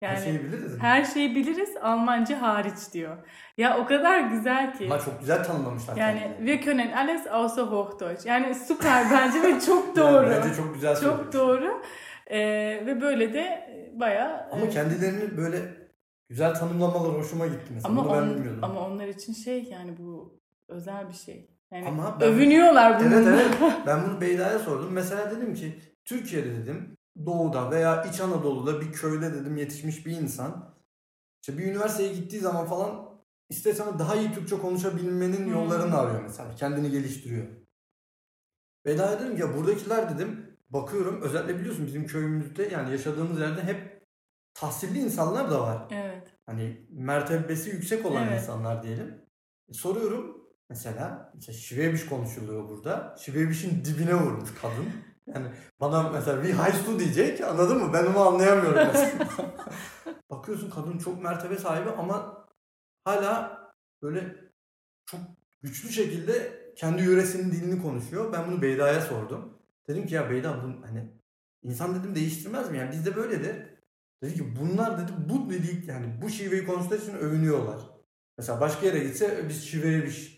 [0.00, 0.78] Yani Her şeyi biliriz.
[0.80, 3.16] her şeyi biliriz Almanca hariç diyor.
[3.58, 4.84] Ya o kadar güzel ki.
[4.84, 5.96] Ama çok güzel tanımlamışlar.
[5.96, 6.46] Yani kendilerini.
[6.46, 8.26] wir können alles außer Hochdeutsch.
[8.26, 10.30] Yani süper bence ve çok Yani doğru.
[10.30, 11.34] bence çok güzel çok söylemiş.
[11.34, 11.82] doğru.
[12.26, 12.38] Ee,
[12.86, 15.76] ve böyle de bayağı Ama e, kendilerini böyle
[16.28, 17.88] güzel tanımlamaları hoşuma gitti mesela.
[17.92, 18.64] ama, Bunu ben on- bilmiyordum.
[18.64, 21.50] ama onlar için şey yani bu özel bir şey.
[21.72, 23.14] Yani Ama ben- övünüyorlar bununla.
[23.16, 23.26] Evet
[23.60, 23.72] evet.
[23.86, 24.92] Ben bunu Beyda'ya sordum.
[24.92, 30.74] Mesela dedim ki Türkiye'de dedim doğuda veya İç Anadolu'da bir köyde dedim yetişmiş bir insan
[31.42, 33.08] işte bir üniversiteye gittiği zaman falan
[33.50, 35.52] istesem daha iyi Türkçe konuşabilmenin Hmm.
[35.52, 36.54] yollarını arıyor mesela.
[36.54, 37.46] Kendini geliştiriyor.
[38.84, 44.06] Beyda'ya dedim ki ya buradakiler dedim bakıyorum özellikle biliyorsun bizim köyümüzde yani yaşadığımız yerde hep
[44.54, 45.88] tahsilli insanlar da var.
[45.90, 46.28] Evet.
[46.46, 48.42] Hani mertebesi yüksek olan Evet.
[48.42, 49.24] insanlar diyelim.
[49.68, 50.36] E, soruyorum
[50.70, 53.16] mesela işte Şivebiş konuşuluyor burada.
[53.18, 54.86] Şivebiş'in dibine vurmuş kadın.
[55.26, 55.46] Yani
[55.80, 57.90] bana mesela bir haystu diyecek anladın mı?
[57.92, 58.88] Ben onu anlayamıyorum.
[60.30, 62.46] Bakıyorsun kadın çok mertebe sahibi ama
[63.04, 63.58] hala
[64.02, 64.36] böyle
[65.06, 65.20] çok
[65.62, 68.32] güçlü şekilde kendi yöresinin dilini konuşuyor.
[68.32, 69.53] Ben bunu Beyda'ya sordum.
[69.88, 71.04] Dedim ki ya Beyda bu hani
[71.62, 72.78] insan dedim değiştirmez mi?
[72.78, 73.56] Yani bizde böyledir.
[74.22, 77.80] Dedi ki bunlar dedi bu dedik yani bu şiveyi konuştukları için övünüyorlar.
[78.38, 80.34] Mesela başka yere gitse biz şiveye bir ş-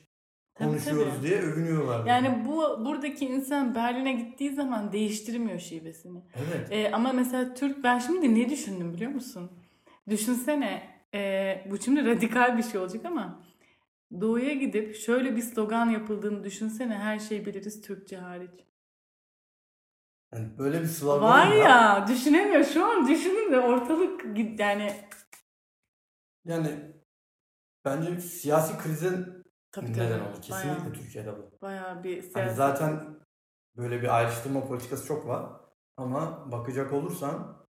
[0.55, 1.27] Tabii, konuşuyoruz tabii.
[1.27, 2.07] diye övünüyorlar.
[2.07, 6.19] Yani bu buradaki insan Berlin'e gittiği zaman değiştirmiyor şivesini.
[6.37, 6.69] Evet.
[6.71, 9.51] Ee, ama mesela Türk ben şimdi ne düşündüm biliyor musun?
[10.09, 10.83] Düşünsene
[11.15, 13.45] e, bu şimdi radikal bir şey olacak ama
[14.21, 18.51] doğuya gidip şöyle bir slogan yapıldığını düşünsene her şeyi biliriz Türkçe hariç.
[20.37, 24.25] Yani böyle bir slogan Var ya düşünemiyor şu an düşünün de ortalık
[24.59, 24.93] yani
[26.45, 26.93] Yani
[27.85, 29.27] bence siyasi krizin
[29.73, 30.41] tabii neden tabii, oldu.
[30.43, 31.51] Kesinlikle bayağı, Türkiye'de bu.
[31.63, 32.55] bayağı bir Hani siyasi.
[32.57, 33.17] zaten
[33.77, 35.47] böyle bir ayrıştırma politikası çok var.
[35.97, 37.67] Ama bakacak olursan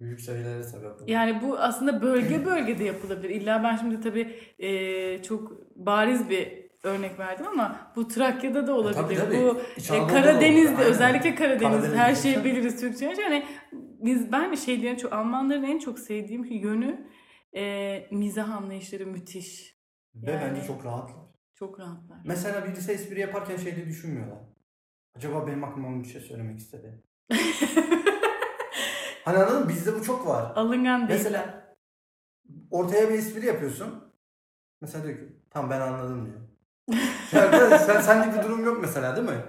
[0.00, 1.08] büyük sayılara sebep oluyor.
[1.08, 3.30] Yani bu aslında bölge bölgede yapılabilir.
[3.30, 8.94] İlla ben şimdi tabii e, çok bariz bir örnek verdim ama bu Trakya'da da olabilir.
[8.94, 9.36] tabii, tabii.
[9.36, 9.60] Bu
[9.94, 10.90] e, Karadeniz'de olur.
[10.90, 13.04] Özellikle Karadeniz'de Karadeniz her şeyi biliriz Türkçe.
[13.06, 17.08] Yani biz ben şey diyeyim çok Almanların en çok sevdiğim yönü
[17.56, 19.78] e, mizah anlayışları müthiş.
[20.14, 21.28] Ve Yani- bence çok rahatlar.
[21.54, 22.18] Çok rahatlar.
[22.24, 24.38] Mesela birisi espri yaparken şey de düşünmüyorlar.
[25.16, 27.02] Acaba benim aklıma bir şey söylemek istedi.
[29.24, 29.68] Hani anladın mı?
[29.68, 30.52] Bizde bu çok var.
[30.56, 31.18] Alıngan değil.
[31.20, 31.74] Mesela
[32.70, 34.12] ortaya bir espri yapıyorsun.
[34.80, 36.47] Mesela diyor ki tamam ben anladım diyor.
[37.34, 39.42] Arkadaş, sen sende bir durum yok mesela değil mi?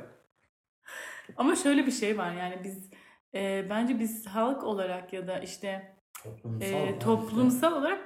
[1.37, 2.89] Ama şöyle bir şey var yani biz
[3.35, 6.67] e, bence biz halk olarak ya da işte Toplumsal.
[6.69, 7.99] e, yani toplumsal olarak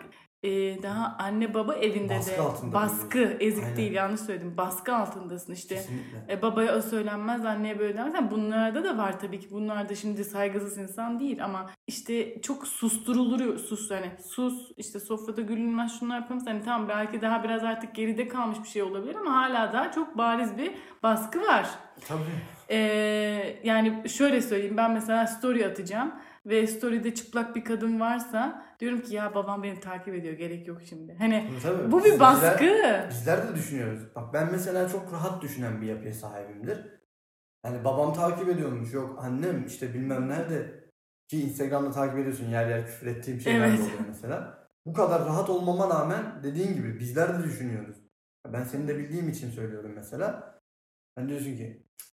[0.44, 2.32] e, daha anne baba evinde Baskı
[2.68, 3.38] de baskı büyüyorsun.
[3.40, 3.78] ezik Aynen.
[3.78, 6.34] değil yanlış söyledim baskı altındasın işte Kesinlikle.
[6.34, 10.24] e, babaya o söylenmez anneye böyle Yani bunlarda da var tabii ki bunlar da şimdi
[10.24, 16.44] saygısız insan değil ama işte çok susturuluyor sus hani sus işte sofrada gülünmez şunlar yapamaz
[16.48, 20.18] hani tamam belki daha biraz artık geride kalmış bir şey olabilir ama hala daha çok
[20.18, 20.72] bariz bir
[21.04, 21.70] baskı var.
[22.08, 22.22] Tabii.
[22.70, 26.12] Ee, yani şöyle söyleyeyim ben mesela story atacağım
[26.46, 30.82] ve story'de çıplak bir kadın varsa diyorum ki ya babam beni takip ediyor gerek yok
[30.90, 31.16] şimdi.
[31.20, 31.92] Hani Tabii.
[31.92, 32.66] bu bir Bizler- baskı.
[33.10, 34.16] Bizler de düşünüyoruz.
[34.16, 36.78] Bak ben mesela çok rahat düşünen bir yapıya sahibimdir.
[37.66, 38.94] Yani babam takip ediyormuş.
[38.94, 40.84] Yok annem işte bilmem nerede.
[41.28, 43.80] Ki Instagram'da takip ediyorsun yer yer küfür ettiğim şeyler Evet.
[43.80, 44.68] de oluyor mesela.
[44.86, 47.98] Bu kadar rahat olmama rağmen dediğin gibi bizler de düşünüyoruz.
[48.54, 50.60] Ben seni de bildiğim için söylüyorum mesela.
[51.18, 52.08] Ben diyorsun ki "Cık,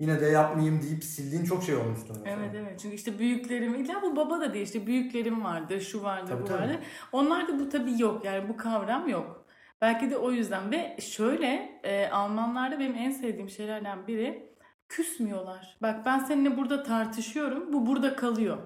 [0.00, 2.36] yine de yapmayayım deyip sildiğin çok şey olmuştur mesela.
[2.40, 6.26] Evet evet çünkü işte büyüklerim illa bu baba da değil işte büyüklerim vardı şu vardı
[6.28, 6.62] Tabii, bu tabii.
[6.62, 6.80] vardı.
[7.12, 9.46] Onlarda bu tabii yok yani bu kavram yok.
[9.80, 14.54] Belki de o yüzden ve şöyle e, Almanlarda benim en sevdiğim şeylerden biri
[14.88, 15.76] küsmüyorlar.
[15.82, 18.58] Bak ben seninle burada tartışıyorum bu burada kalıyor.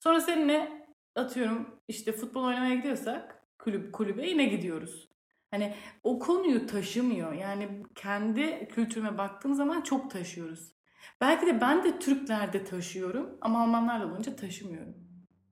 [0.00, 5.08] Sonra seninle atıyorum işte futbol oynamaya gidiyorsak kulüp kulübe yine gidiyoruz.
[5.56, 7.32] Hani o konuyu taşımıyor.
[7.32, 10.72] Yani kendi kültürüme baktığım zaman çok taşıyoruz.
[11.20, 14.94] Belki de ben de Türklerde taşıyorum ama Almanlarla olunca taşımıyorum.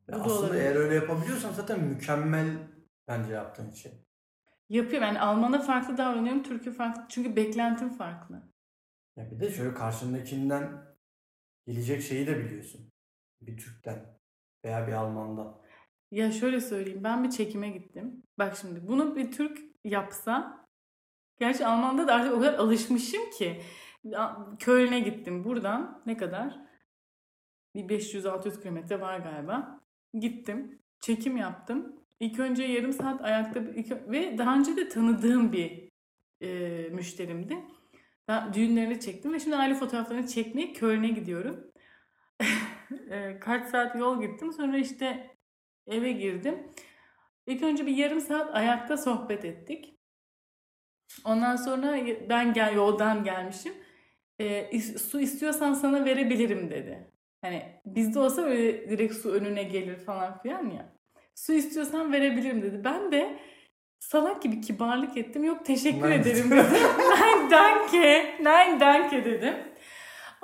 [0.08, 0.60] Ya aslında olabilir.
[0.60, 2.46] eğer öyle yapabiliyorsan zaten mükemmel
[3.08, 3.92] bence yaptığın şey.
[4.68, 7.04] Yapıyorum yani Alman'a farklı davranıyorum, Türk'e farklı.
[7.08, 8.42] Çünkü beklentim farklı.
[9.16, 10.84] Ya bir de şöyle karşındakinden
[11.66, 12.92] gelecek şeyi de biliyorsun.
[13.40, 14.18] Bir Türk'ten
[14.64, 15.60] veya bir Alman'dan.
[16.10, 18.22] Ya şöyle söyleyeyim ben bir çekime gittim.
[18.38, 20.66] Bak şimdi bunu bir Türk yapsa
[21.38, 23.62] gerçi Alman'da da artık o kadar alışmışım ki
[24.58, 26.58] Köln'e gittim buradan ne kadar?
[27.74, 29.80] Bir 500-600 kilometre var galiba.
[30.14, 30.82] Gittim.
[31.00, 32.04] Çekim yaptım.
[32.20, 33.60] İlk önce yarım saat ayakta
[34.08, 35.90] ve daha önce de tanıdığım bir
[36.40, 36.48] e,
[36.88, 37.64] müşterimdi.
[38.28, 41.70] Ben düğünlerini çektim ve şimdi aile fotoğraflarını çekmeye Köln'e gidiyorum.
[43.10, 44.52] E, Kaç saat yol gittim.
[44.52, 45.36] Sonra işte
[45.86, 46.74] eve girdim.
[47.46, 49.94] İlk önce bir yarım saat ayakta sohbet ettik.
[51.24, 51.96] Ondan sonra
[52.28, 53.72] ben gel yoldan gelmişim.
[54.38, 57.10] E, su istiyorsan sana verebilirim dedi.
[57.40, 60.92] Hani bizde olsa böyle direkt su önüne gelir falan filan ya.
[61.34, 62.80] Su istiyorsan verebilirim dedi.
[62.84, 63.38] Ben de
[63.98, 65.44] salak gibi kibarlık ettim.
[65.44, 66.64] Yok teşekkür ederim dedim.
[66.98, 68.34] Nein danke.
[68.42, 69.54] Nein danke dedim.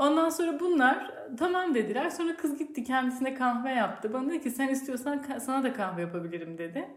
[0.01, 2.11] Ondan sonra bunlar tamam dediler.
[2.11, 4.13] Sonra kız gitti kendisine kahve yaptı.
[4.13, 6.89] Bana dedi ki sen istiyorsan sana da kahve yapabilirim dedi.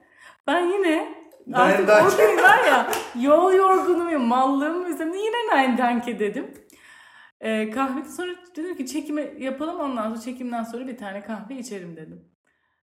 [0.48, 1.16] Ben yine
[1.54, 2.88] artık o gün var ya
[3.22, 6.54] yol yorgunum ya mallığım üzerine yine nein danke dedim.
[7.42, 11.96] Ee, kahve sonra dedim ki çekime yapalım ondan sonra çekimden sonra bir tane kahve içerim
[11.96, 12.26] dedim.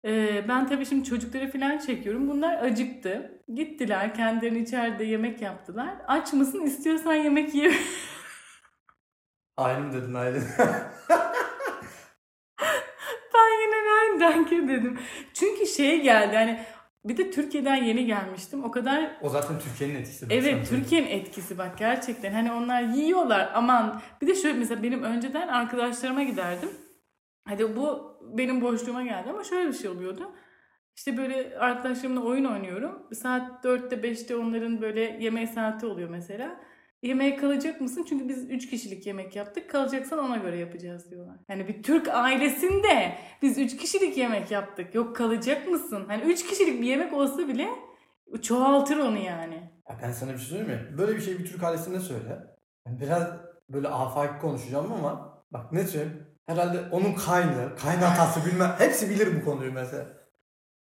[0.04, 2.28] Ee, ben tabii şimdi çocukları falan çekiyorum.
[2.28, 3.42] Bunlar acıktı.
[3.54, 5.94] Gittiler kendilerini içeride yemek yaptılar.
[6.08, 7.72] Aç mısın istiyorsan yemek ye.
[9.56, 10.44] Aynı dedin Aylin?
[13.34, 14.98] ben yine nein danke dedim.
[15.34, 16.60] Çünkü şey geldi hani
[17.04, 18.64] bir de Türkiye'den yeni gelmiştim.
[18.64, 20.26] O kadar o zaten Türkiye'nin etkisi.
[20.30, 20.68] Evet.
[20.68, 26.22] Türkiye'nin etkisi bak gerçekten hani onlar yiyorlar aman bir de şöyle mesela benim önceden arkadaşlarıma
[26.22, 26.70] giderdim.
[27.48, 30.32] Hadi bu benim boşluğuma geldi ama şöyle bir şey oluyordu.
[30.96, 33.14] İşte böyle arkadaşlarımla oyun oynuyorum.
[33.14, 36.60] Saat 4'te 5'te onların böyle yemeği saati oluyor mesela.
[37.06, 38.04] Yemeğe kalacak mısın?
[38.08, 39.70] Çünkü biz 3 kişilik yemek yaptık.
[39.70, 41.36] Kalacaksan ona göre yapacağız diyorlar.
[41.46, 44.94] Hani bir Türk ailesinde biz 3 kişilik yemek yaptık.
[44.94, 46.04] Yok kalacak mısın?
[46.06, 47.68] Hani 3 kişilik bir yemek olsa bile
[48.42, 49.70] çoğaltır onu yani.
[49.88, 50.98] Ya ben sana bir şey söyleyeyim mi?
[50.98, 52.46] Böyle bir şey bir Türk ailesinde söyle.
[52.86, 53.28] Yani biraz
[53.68, 56.26] böyle afaki konuşacağım ama bak ne söyleyeyim?
[56.46, 60.06] Herhalde onun kaynı, kaynatası bilmem hepsi bilir bu konuyu mesela.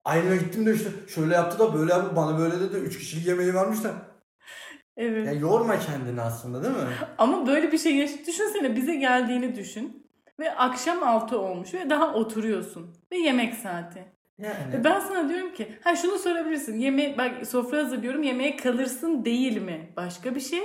[0.05, 2.77] Aynaya gittim de işte şöyle yaptı da böyle yaptı bana böyle dedi.
[2.77, 4.12] Üç kişilik yemeği da.
[4.97, 5.27] Evet.
[5.27, 6.89] Ya yorma kendini aslında değil mi?
[7.17, 10.07] Ama böyle bir şey yaş düşünsene bize geldiğini düşün.
[10.39, 12.95] Ve akşam 6 olmuş ve daha oturuyorsun.
[13.11, 14.05] Ve yemek saati.
[14.37, 14.73] Yani.
[14.73, 16.79] Ve ben sana diyorum ki ha şunu sorabilirsin.
[16.79, 19.93] Yeme bak sofra hazırlıyorum yemeğe kalırsın değil mi?
[19.97, 20.61] Başka bir şey.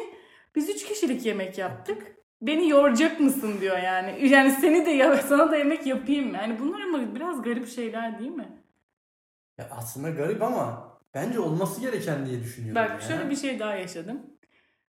[0.57, 2.03] Biz 3 kişilik yemek yaptık.
[2.43, 4.29] Beni yoracak mısın diyor yani.
[4.29, 6.37] Yani seni de ya sana da yemek yapayım mı?
[6.37, 8.63] Yani bunlar ama biraz garip şeyler değil mi?
[9.59, 12.75] Ya aslında garip ama bence olması gereken diye düşünüyorum.
[12.83, 13.09] Bak ya.
[13.09, 14.21] şöyle bir şey daha yaşadım.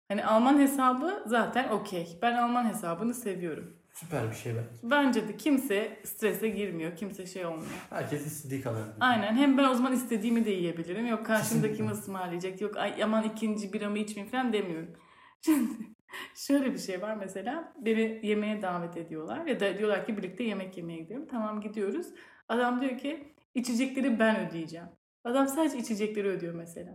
[0.08, 2.20] Hani Alman hesabı zaten okey.
[2.22, 3.80] Ben Alman hesabını seviyorum.
[3.94, 4.70] Süper bir şey bence.
[4.84, 6.96] Bence de kimse strese girmiyor.
[6.96, 7.88] Kimse şey olmuyor.
[7.90, 8.84] Herkes istediği kadar.
[9.00, 9.36] Aynen.
[9.36, 11.08] Hem ben o zaman istediğimi de yiyebilirim.
[11.08, 11.84] Yok karşımdaki Kesinlikle.
[11.84, 12.62] mi ısmarlayacak.
[12.62, 14.96] Yok ay aman ikinci biramı içmeyeyim falan demiyorum.
[15.42, 15.70] Şimdi
[16.36, 17.74] şöyle bir şey var mesela.
[17.78, 19.46] Beni yemeğe davet ediyorlar.
[19.46, 21.28] Ya da diyorlar ki birlikte yemek yemeye gidiyorum.
[21.32, 22.08] Tamam gidiyoruz.
[22.50, 24.88] Adam diyor ki içecekleri ben ödeyeceğim.
[25.24, 26.92] Adam sadece içecekleri ödüyor mesela.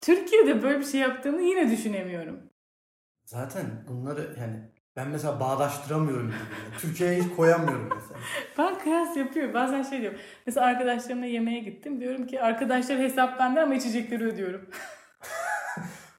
[0.00, 2.40] Türkiye'de böyle bir şey yaptığını yine düşünemiyorum.
[3.24, 4.60] Zaten bunları yani
[4.96, 6.34] ben mesela bağdaştıramıyorum.
[6.80, 8.20] Türkiye'ye hiç koyamıyorum mesela.
[8.58, 9.54] Ben kıyas yapıyorum.
[9.54, 10.18] Bazen şey diyorum.
[10.46, 12.00] Mesela arkadaşlarımla yemeğe gittim.
[12.00, 14.70] Diyorum ki arkadaşlar hesap bende ama içecekleri ödüyorum.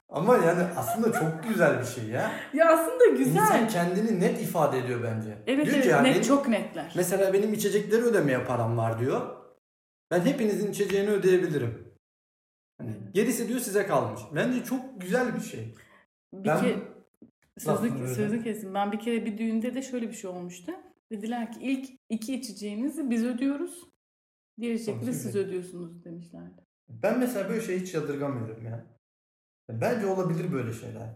[0.09, 2.31] Ama yani aslında çok güzel bir şey ya.
[2.53, 3.41] ya aslında güzel.
[3.41, 5.37] İnsan kendini net ifade ediyor bence.
[5.47, 6.93] Evet diyor evet ki ya net benim- çok netler.
[6.95, 9.36] Mesela benim içecekleri ödemeye param var diyor.
[10.11, 11.93] Ben hepinizin içeceğini ödeyebilirim.
[12.77, 14.21] Hani gerisi diyor size kalmış.
[14.35, 15.75] Bence çok güzel bir şey.
[16.33, 16.79] Bir Ben- ke-
[17.57, 18.73] sözü, Lafını sözü kesin.
[18.73, 20.71] Ben bir kere bir düğünde de şöyle bir şey olmuştu.
[21.11, 23.83] Dediler ki ilk iki içeceğinizi biz ödüyoruz.
[24.59, 26.61] Diğer içecekleri siz ödüyorsunuz demişlerdi.
[26.89, 28.85] Ben mesela böyle şeyi hiç yadırgamıyorum ya.
[29.69, 31.09] Bence olabilir böyle şeyler.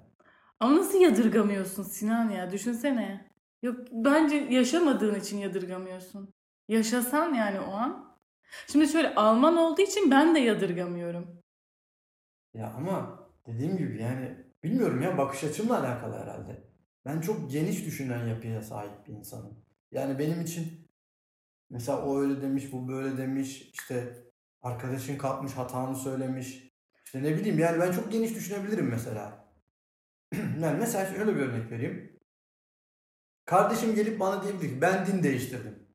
[0.59, 2.51] Ama nasıl yadırgamıyorsun Sinan ya?
[2.51, 3.31] Düşünsene.
[3.63, 6.33] Yok bence yaşamadığın için yadırgamıyorsun.
[6.69, 8.10] Yaşasan yani o an.
[8.67, 11.41] Şimdi şöyle Alman olduğu için ben de yadırgamıyorum.
[12.53, 16.63] Ya ama dediğim gibi yani bilmiyorum ya bakış açımla alakalı herhalde.
[17.05, 19.65] Ben çok geniş düşünen yapıya sahip bir insanım.
[19.91, 20.87] Yani benim için
[21.69, 24.23] mesela o öyle demiş, bu böyle demiş, işte
[24.61, 26.71] arkadaşın kalkmış hatanı söylemiş.
[27.05, 29.53] İşte ne bileyim yani ben çok geniş düşünebilirim mesela.
[30.33, 32.19] yani mesela şöyle bir örnek vereyim.
[33.45, 35.87] Kardeşim gelip bana diyebilir ki ben din değiştirdim.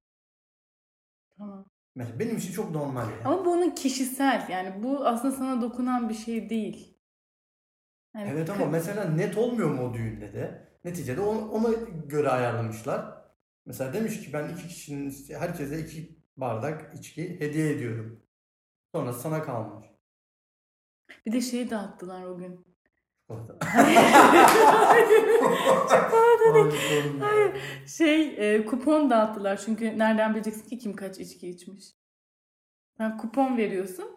[1.39, 1.76] Tamam.
[1.97, 3.25] Mesela benim için çok normal yani.
[3.25, 4.47] Ama bu onun kişisel.
[4.51, 6.99] Yani bu aslında sana dokunan bir şey değil.
[8.15, 10.69] Yani Evet ama mesela net olmuyor mu o düğünde de?
[10.85, 11.73] Neticede on- ona
[12.07, 13.17] göre ayarlamışlar.
[13.67, 18.23] Mesela demiş ki ben iki kişinin herkese iki bardak içki hediye ediyorum.
[18.95, 19.87] Sonra sana kalmış.
[21.27, 22.76] Bir de şeyi dağıttılar o gün.
[27.21, 27.61] Hayır.
[27.87, 31.85] Şey e, kupon dağıttılar çünkü nereden bileceksin ki kim kaç içki içmiş.
[32.97, 34.17] Sen kupon veriyorsun.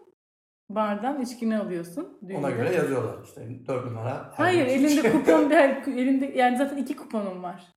[0.70, 2.20] Bardan içkini alıyorsun.
[2.22, 2.52] Ona düğünde.
[2.52, 4.32] göre yazıyorlar işte 4 numara.
[4.36, 5.50] Hayır elinde kupon
[5.98, 7.76] elinde yani zaten iki kuponum var.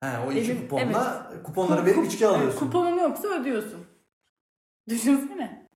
[0.00, 2.58] He, o iki Elin- kuponla kuponları verip içki alıyorsun.
[2.58, 3.86] Kuponun yoksa ödüyorsun.
[4.88, 5.68] Düşünsene.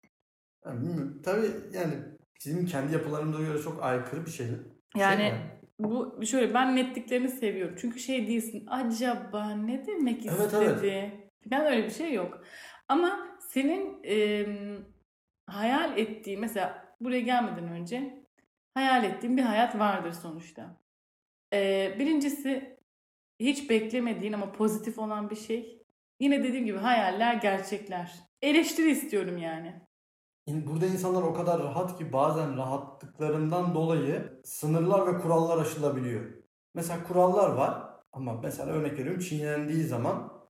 [0.65, 1.23] Yani.
[1.23, 4.47] Tabii yani bizim kendi yapılarımıza göre çok aykırı bir şey.
[4.97, 5.39] Yani Şey mi?
[5.79, 7.77] bu şöyle ben netliklerini seviyorum.
[7.81, 8.67] Çünkü şey değilsin.
[8.69, 11.13] Acaba ne demek Evet, istedi?
[11.47, 12.41] Ben öyle bir şey yok.
[12.89, 14.47] Ama senin e,
[15.47, 18.25] hayal ettiğin mesela buraya gelmeden önce
[18.75, 20.81] hayal ettiğin bir hayat vardır sonuçta.
[21.53, 22.77] E, birincisi
[23.41, 25.83] hiç beklemediğin ama pozitif olan bir şey.
[26.21, 28.15] Yine dediğim gibi hayaller, gerçekler.
[28.43, 29.75] Eleştiri istiyorum yani.
[30.49, 36.25] Burada insanlar o kadar rahat ki bazen rahatlıklarından dolayı sınırlar ve kurallar aşılabiliyor.
[36.75, 40.49] Mesela kurallar var ama mesela örnek veriyorum çiğnendiği zaman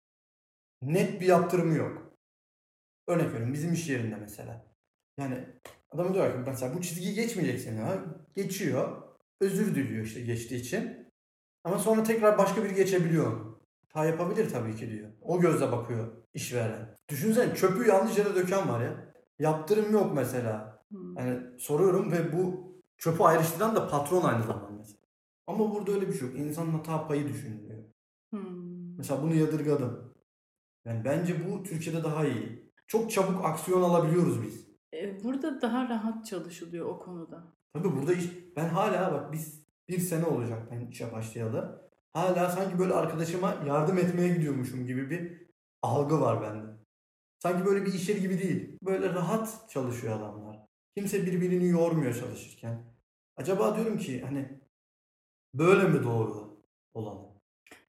[0.82, 2.12] net bir yaptırımı yok.
[3.08, 4.66] Örnek veriyorum bizim iş yerinde mesela.
[5.18, 5.46] Yani
[5.90, 8.04] adam diyor ki mesela bu çizgiyi geçmeyeceksin ya.
[8.36, 9.02] Geçiyor.
[9.40, 11.12] Özür diliyor işte geçtiği için.
[11.64, 13.60] Ama sonra tekrar başka biri geçebiliyor onu.
[13.92, 15.10] Ha yapabilir tabii ki diyor.
[15.22, 16.96] O gözle bakıyor işveren.
[17.08, 19.05] Düşünsene çöpü yanlış yere döken var ya.
[19.38, 20.82] Yaptırım yok mesela.
[20.88, 21.16] Hmm.
[21.18, 24.66] Yani soruyorum ve bu çöpü ayrıştıran da patron aynı zamanda.
[25.46, 26.38] Ama burada öyle bir şey yok.
[26.38, 27.84] İnsanın hata payı düşünülüyor.
[28.30, 28.96] Hmm.
[28.96, 30.14] Mesela bunu yadırgadım.
[30.84, 32.72] Yani bence bu Türkiye'de daha iyi.
[32.86, 34.66] çok çabuk aksiyon alabiliyoruz biz.
[34.94, 37.44] E, Burada daha rahat çalışılıyor o konuda.
[37.72, 38.24] Tabii burada iş,
[38.56, 41.90] ben hala bak biz bir sene olacak ben işe başlayalı.
[42.12, 45.46] Hala sanki böyle arkadaşıma yardım etmeye gidiyormuşum gibi bir
[45.82, 46.75] algı var bende.
[47.38, 48.78] Sanki böyle bir iş yeri gibi değil.
[48.82, 50.66] Böyle rahat çalışıyor adamlar.
[50.96, 52.84] Kimse birbirini yormuyor çalışırken.
[53.36, 54.60] Acaba diyorum ki hani
[55.54, 56.60] böyle mi doğru
[56.94, 57.26] olanı?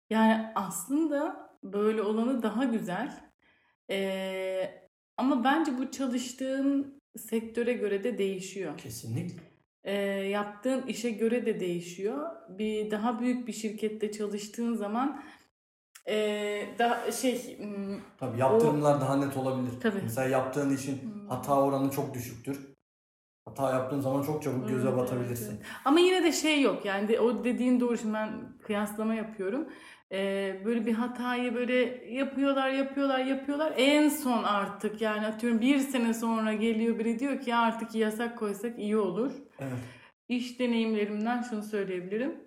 [0.10, 3.19] Yani aslında böyle olanı daha güzel.
[3.89, 8.77] E, ama bence bu çalıştığın sektöre göre de değişiyor.
[8.77, 9.41] Kesinlikle.
[9.83, 12.31] E, yaptığın işe göre de değişiyor.
[12.49, 15.23] Bir daha büyük bir şirkette çalıştığın zaman
[16.08, 19.72] e, daha şey hmm, Tabii yaptırımlar daha net olabilir.
[19.82, 20.00] Tabii.
[20.04, 21.28] Mesela yaptığın işin Hmm.
[21.30, 22.60] hata oranı çok düşüktür.
[23.46, 25.46] Hata yaptığın zaman çok çabuk göze Evet, batabilirsin.
[25.52, 25.72] evet, evet.
[25.86, 28.30] Ama yine de şey yok yani de, o dediğin doğru şimdi ben
[28.63, 29.67] kıyaslama yapıyorum.
[30.12, 31.74] Ee, böyle bir hatayı böyle
[32.13, 37.50] yapıyorlar yapıyorlar yapıyorlar en son artık yani atıyorum bir sene sonra geliyor biri diyor ki
[37.50, 39.32] ya artık yasak koysak iyi olur.
[39.60, 39.80] Evet.
[40.30, 42.46] İş deneyimlerimden şunu söyleyebilirim.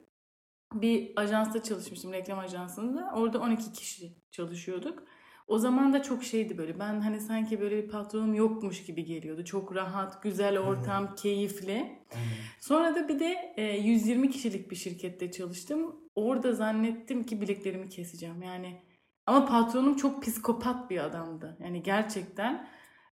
[0.74, 5.02] Bir ajansta çalışmıştım reklam ajansında orada 12 kişi çalışıyorduk.
[5.50, 9.44] O zaman da çok şeydi böyle ben hani sanki böyle bir patronum yokmuş gibi geliyordu.
[9.44, 11.72] Çok rahat, güzel ortam, keyifli.
[11.72, 12.26] Aynen.
[12.61, 15.96] Sonra da bir de e, 120 kişilik bir şirkette çalıştım.
[16.14, 18.42] Orada zannettim ki bileklerimi keseceğim.
[18.42, 18.83] Yani
[19.26, 21.56] ama patronum çok psikopat bir adamdı.
[21.61, 22.68] Yani gerçekten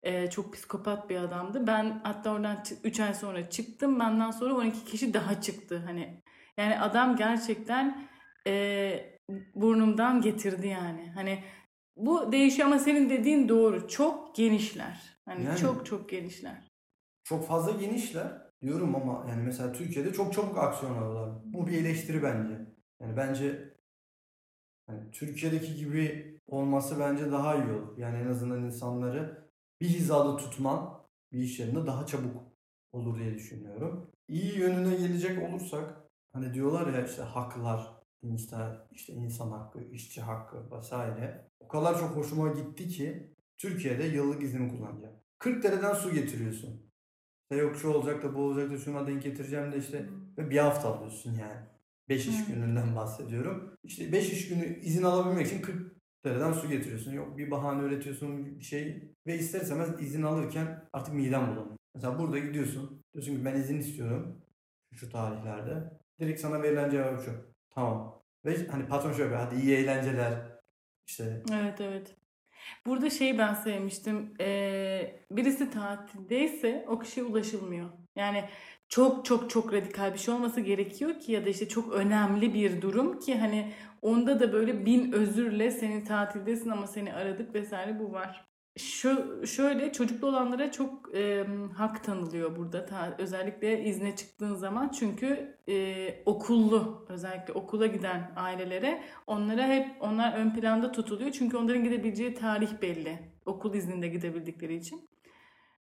[0.04, 1.68] e, çok psikopat bir adamdı.
[1.68, 4.00] Ben hatta oradan 3 ay sonra çıktım.
[4.00, 5.84] Benden sonra 12 kişi daha çıktı.
[5.86, 6.22] Hani
[6.58, 8.08] yani adam gerçekten
[8.48, 9.18] e,
[9.56, 11.12] burnumdan getirdi yani.
[11.16, 11.44] Hani
[11.98, 13.88] bu değişiyor ama senin dediğin doğru.
[13.88, 15.20] Çok genişler.
[15.26, 15.58] Hani Yani.
[15.58, 16.72] çok çok genişler.
[17.24, 21.42] Çok fazla genişler diyorum ama yani mesela Türkiye'de çok çabuk aksiyon alıyorlar.
[21.46, 22.54] Bu bir eleştiri bence.
[23.02, 23.74] Yani bence
[24.88, 27.98] hani Türkiye'deki gibi olması bence daha iyi olur.
[27.98, 29.50] Yani en azından insanları
[29.82, 31.00] bir hizada tutman
[31.32, 32.44] bir iş yerinde daha çabuk
[32.92, 34.12] olur diye düşünüyorum.
[34.28, 36.05] İyi yönüne gelecek olursak
[36.36, 37.88] hani diyorlar ya işte haklar,
[38.24, 38.58] işte,
[38.92, 41.50] işte insan hakkı, işçi hakkı vesaire.
[41.60, 45.16] O kadar çok hoşuma gitti ki Türkiye'de yıllık iznimi kullanacağım.
[45.40, 46.92] 40 dereden su getiriyorsun.
[47.42, 50.58] İşte yok şu olacak da bu olacak da şuna denk getireceğim de işte ve bir
[50.58, 51.62] hafta alıyorsun yani.
[52.10, 53.76] 5 iş gününden bahsediyorum.
[53.84, 55.96] İşte 5 iş günü izin alabilmek için 40
[56.26, 57.14] dereden su getiriyorsun.
[57.14, 61.78] Yok bir bahane üretiyorsun bir şey ve ister istemez izin alırken artık midem bulanıyor.
[61.96, 63.04] Mesela burada gidiyorsun.
[63.14, 64.42] Diyorsun ki ben izin istiyorum
[64.94, 66.05] şu tarihlerde.
[66.20, 67.32] Direkt sana verilen cevap şu.
[67.70, 68.24] Tamam.
[68.46, 70.34] Ve hani patron şöyle hadi iyi eğlenceler.
[71.08, 72.16] İşte Evet evet.
[72.86, 74.34] Burada şey ben sevmiştim.
[74.40, 77.90] Ee, birisi tatildeyse o kişiye ulaşılmıyor.
[78.16, 78.50] Yani
[78.90, 82.82] çok çok çok radikal bir şey olması gerekiyor ki ya da işte çok önemli bir
[82.82, 88.12] durum ki hani onda da böyle bin özürle senin tatildesin ama seni aradık vesaire bu
[88.12, 88.46] var.
[88.78, 95.58] Şu şöyle çocuklu olanlara çok e, hak tanılıyor burada Ta- özellikle izne çıktığın zaman çünkü
[95.70, 102.34] e, okullu özellikle okula giden ailelere onlara hep onlar ön planda tutuluyor çünkü onların gidebileceği
[102.34, 105.10] tarih belli okul izninde gidebildikleri için.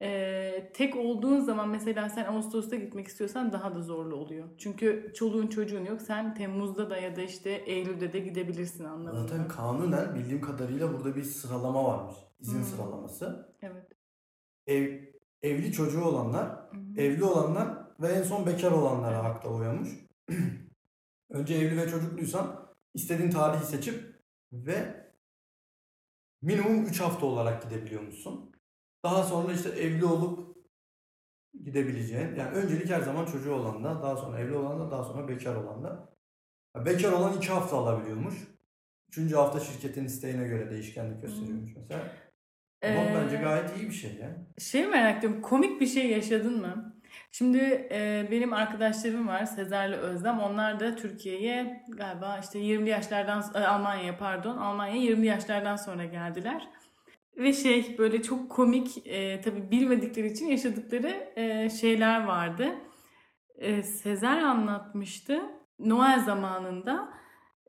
[0.03, 4.49] E, tek olduğun zaman mesela sen Ağustos'ta gitmek istiyorsan daha da zorlu oluyor.
[4.59, 6.03] Çünkü çoluğun çocuğun yok.
[6.03, 11.17] Sen Temmuz'da da ya da işte Eylül'de de gidebilirsin anladın zaten kanunen bildiğim kadarıyla burada
[11.17, 12.28] bir sıralama varmış.
[12.41, 12.65] İzin Hmm.
[12.65, 13.55] sıralaması.
[13.63, 13.93] Evet.
[14.67, 15.05] Ev,
[15.43, 17.01] evli çocuğu olanlar, Hı-hı.
[17.01, 19.89] evli olanlar ve en son bekar olanlara hak doğuyormuş.
[21.31, 24.23] Önce evli ve çocukluysan istediğin tarihi seçip
[24.53, 25.09] ve
[26.43, 28.53] minimum 3 hafta olarak gidebiliyormuşsun.
[29.05, 30.57] Daha sonra işte evli olup
[31.65, 32.35] gidebileceğin.
[32.35, 35.57] Yani öncelik her zaman çocuğu olan da, daha sonra evli olan da, daha sonra bekar
[35.57, 36.15] olan da.
[36.77, 38.35] Ya Bekar olan 2 hafta alabiliyormuş.
[39.09, 42.13] Üçüncü hafta şirketin isteğine göre değişkenlik gösteriyormuş mesela.
[42.83, 44.37] Ama Ee, bence gayet iyi bir şey ya.
[44.59, 45.43] Şey merak ediyorum.
[45.43, 46.95] Komik bir şey yaşadın mı?
[47.33, 50.41] Şimdi e, benim arkadaşlarım var Sezer'le Özlem.
[50.41, 56.69] Onlar da Türkiye'ye galiba işte 20 yaşlardan Almanya'ya pardon Almanya'ya 20 yaşlardan sonra geldiler.
[57.37, 62.75] Ve şey böyle çok komik e, tabii bilmedikleri için yaşadıkları e, şeyler vardı.
[63.59, 65.41] E, Sezer anlatmıştı.
[65.79, 67.09] Noel zamanında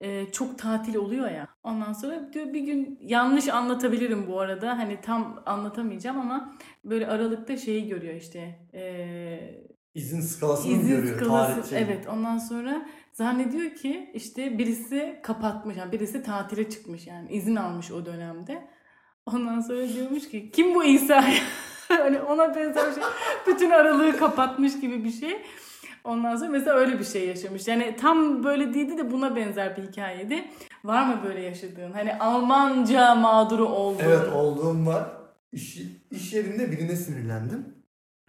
[0.01, 1.47] e, çok tatil oluyor ya.
[1.64, 4.78] Ondan sonra diyor bir gün yanlış anlatabilirim bu arada.
[4.78, 6.55] Hani tam anlatamayacağım ama
[6.86, 8.60] böyle aralıkta şeyi görüyor işte.
[8.74, 11.16] E, İzin skalasını izin görüyor?
[11.16, 11.53] skalası.
[11.53, 11.82] Tarih şeyi.
[11.82, 15.78] Evet ondan sonra zannediyor ki işte birisi kapatmış.
[15.78, 18.68] Yani birisi tatile çıkmış yani izin almış o dönemde.
[19.26, 21.26] Ondan sonra diyormuş ki kim bu İsa?
[21.88, 23.03] hani ona benzer şey.
[23.47, 25.41] Bütün aralığı kapatmış gibi bir şey.
[26.04, 27.68] Ondan sonra mesela öyle bir şey yaşamış.
[27.68, 30.45] Yani tam böyle değildi de buna benzer bir hikayeydi.
[30.84, 31.91] Var mı böyle yaşadığın?
[31.91, 34.04] Hani Almanca mağduru olduğun.
[34.04, 35.08] Evet olduğum var.
[35.52, 35.82] iş,
[36.12, 37.76] iş yerinde birine sinirlendim.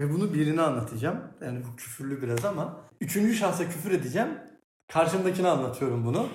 [0.01, 1.21] Ve bunu birine anlatacağım.
[1.45, 2.81] Yani bu küfürlü biraz ama.
[3.01, 4.29] Üçüncü şahsa küfür edeceğim.
[4.93, 6.29] Karşımdakine anlatıyorum bunu.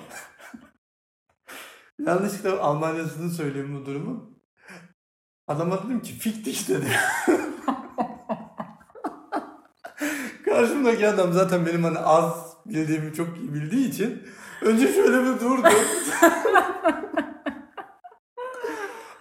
[2.06, 4.30] Yanlışlıkla Almancasını söyleyeyim bu durumu.
[5.46, 6.86] Adama dedim ki fiktik dedi.
[10.56, 14.22] Karşımdaki adam zaten benim hani az bildiğimi çok iyi bildiği için
[14.62, 15.68] önce şöyle bir durdu.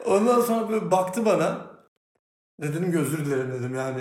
[0.05, 1.57] Ondan sonra böyle baktı bana.
[2.61, 3.99] Dedim ki özür dilerim dedim yani.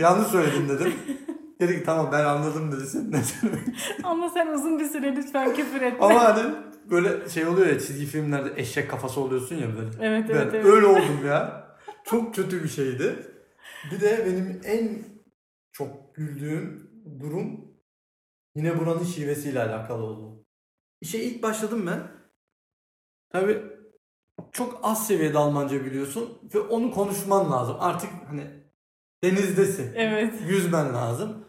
[0.00, 0.94] Yanlış söyledim dedim.
[1.60, 3.22] Dedi ki tamam ben anladım dedi sen ne
[4.04, 6.06] Ama sen uzun bir süre lütfen küfür etme.
[6.06, 6.54] Ama hani
[6.90, 9.90] böyle şey oluyor ya çizgi filmlerde eşek kafası oluyorsun ya böyle.
[10.00, 10.64] Evet Ben evet evet.
[10.66, 11.66] öyle oldum ya.
[12.04, 13.16] Çok kötü bir şeydi.
[13.92, 14.98] Bir de benim en
[15.72, 16.90] çok güldüğüm
[17.20, 17.74] durum
[18.54, 20.44] yine buranın şivesiyle alakalı oldu.
[21.00, 22.10] İşe ilk başladım ben.
[23.30, 23.62] Tabi
[24.52, 27.76] çok az seviyede Almanca biliyorsun ve onu konuşman lazım.
[27.80, 28.50] Artık hani
[29.24, 29.92] denizdesin.
[29.94, 30.34] Evet.
[30.48, 31.44] Yüzmen lazım.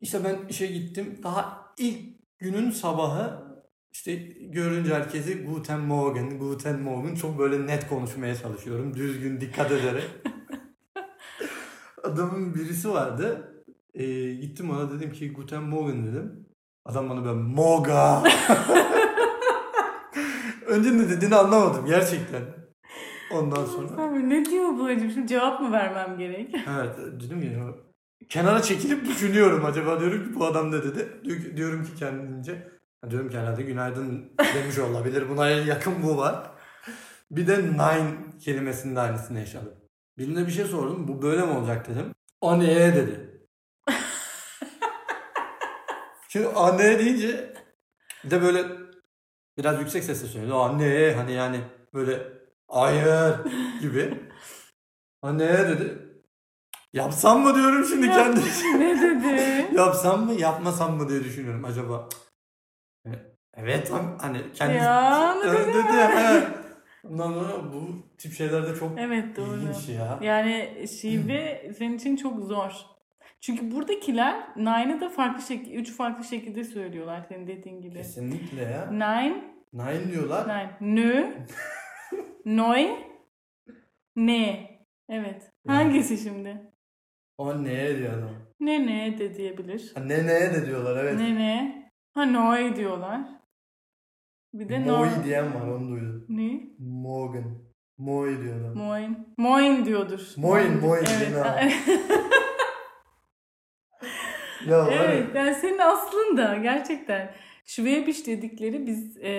[0.00, 1.20] İşte ben işe gittim.
[1.22, 3.46] Daha ilk günün sabahı
[3.92, 8.94] işte görünce herkesi Guten Morgen, Guten Morgen çok böyle net konuşmaya çalışıyorum.
[8.94, 10.04] Düzgün dikkat ederek.
[12.02, 13.55] Adamın birisi vardı.
[13.96, 16.46] Ee, gittim ona dedim ki Guten Morgen dedim.
[16.84, 18.22] Adam bana böyle Moga.
[20.66, 22.42] Önce ne dediğini anlamadım gerçekten.
[23.32, 24.02] Ondan sonra.
[24.02, 25.10] Abi ne diyor bu acaba?
[25.10, 26.54] Şimdi cevap mı vermem gerek?
[26.78, 27.74] Evet dedim ya
[28.28, 31.08] kenara çekilip düşünüyorum acaba diyorum ki bu adam ne dedi.
[31.24, 32.68] Diyor- Diyorum ki kendince
[33.10, 35.24] diyorum ki herhalde günaydın demiş olabilir.
[35.28, 36.50] Buna yakın bu var.
[37.30, 39.72] Bir de nine kelimesinin de aynısını yaşadım.
[40.18, 41.08] Birine bir şey sordum.
[41.08, 42.04] Bu böyle mi olacak dedim.
[42.40, 43.35] O neye dedi.
[46.36, 47.52] Şimdi anne deyince
[48.24, 48.64] bir de böyle
[49.58, 50.52] biraz yüksek sesle söyledi.
[50.52, 51.60] Anne hani yani
[51.94, 52.22] böyle
[52.68, 53.34] hayır
[53.80, 54.20] gibi.
[55.22, 55.98] Anne dedi.
[56.92, 58.40] Yapsam mı diyorum şimdi kendi.
[58.78, 59.66] ne dedi?
[59.76, 62.08] Yapsam mı yapmasam mı diye düşünüyorum acaba.
[63.06, 63.10] E,
[63.54, 65.74] Evet hani kendi Ya, ne Evet, dedi?
[65.74, 65.92] dedi.
[65.92, 66.48] he.
[67.10, 69.56] Ondan sonra bu tip şeyler de çok Evet doğru.
[69.56, 70.18] ilginç ya.
[70.22, 72.95] Yani şive senin için çok zor.
[73.40, 77.94] Çünkü buradakiler nine'ı da farklı şekilde, üç farklı şekilde söylüyorlar senin dediğin gibi.
[77.94, 78.90] Kesinlikle ya.
[78.90, 80.46] Nine, Nine diyorlar.
[80.80, 81.30] nine, nö,
[82.44, 82.96] neu,
[84.16, 84.70] ne.
[85.08, 85.52] Evet.
[85.66, 86.72] Hangisi şimdi?
[87.38, 88.30] O neye diyor adam.
[88.60, 89.92] Ne ne de diyebilir.
[89.94, 91.14] Ha, ne neye de diyorlar evet.
[91.20, 91.90] Ne ne.
[92.14, 93.20] Ha noi diyorlar.
[94.54, 94.98] Bir de no.
[94.98, 96.26] Moi diyen var onu duydum.
[96.28, 96.60] Ne?
[96.78, 97.58] Morgan.
[97.98, 98.76] Moi diyor adam.
[98.76, 99.34] Moin.
[99.36, 100.32] Moin diyordur.
[100.36, 101.72] Moin, moin, Evet.
[104.66, 105.26] Ya evet.
[105.34, 107.32] Yani senin aslında gerçekten
[107.66, 109.30] Schwäbisch dedikleri biz e,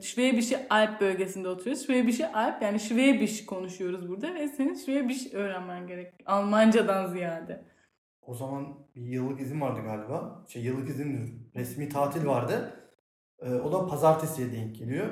[0.00, 1.88] Schwäbische Alp bölgesinde oturuyoruz.
[1.88, 6.14] Schwäbische Alp yani Schwäbisch konuşuyoruz burada ve senin Schwäbisch öğrenmen gerek.
[6.26, 7.64] Almancadan ziyade.
[8.22, 10.44] O zaman bir yıllık izin vardı galiba.
[10.48, 11.42] Şey yıllık izin.
[11.56, 12.72] Resmi tatil vardı.
[13.42, 15.06] Ee, o da pazartesiye denk geliyor.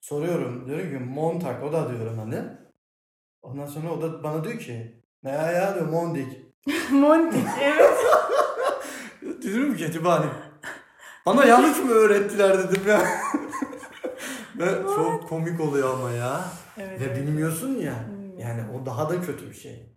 [0.00, 0.66] Soruyorum.
[0.66, 2.36] Diyorum ki Montag o da diyorum hani.
[3.42, 6.42] Ondan sonra o da bana diyor ki ne ya ya diyor Mondik.
[6.92, 7.90] Montik evet.
[9.42, 10.26] Diyorum ki hani
[11.26, 13.02] bana yanlış mı öğrettiler dedim ya.
[14.58, 16.44] Ve çok komik oluyor ama ya.
[16.78, 17.16] evet, Ve evet.
[17.16, 17.94] bilmiyorsun ya.
[18.10, 18.38] Bilmiyorum.
[18.38, 19.92] Yani o daha da kötü bir şey.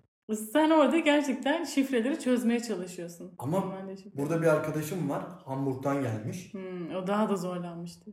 [0.54, 3.36] Sen orada gerçekten şifreleri çözmeye çalışıyorsun.
[3.40, 3.74] Ama.
[4.14, 5.24] Burada bir arkadaşım var.
[5.46, 6.54] Hamburg'dan gelmiş.
[6.54, 8.12] Hmm, o daha da zorlanmıştı.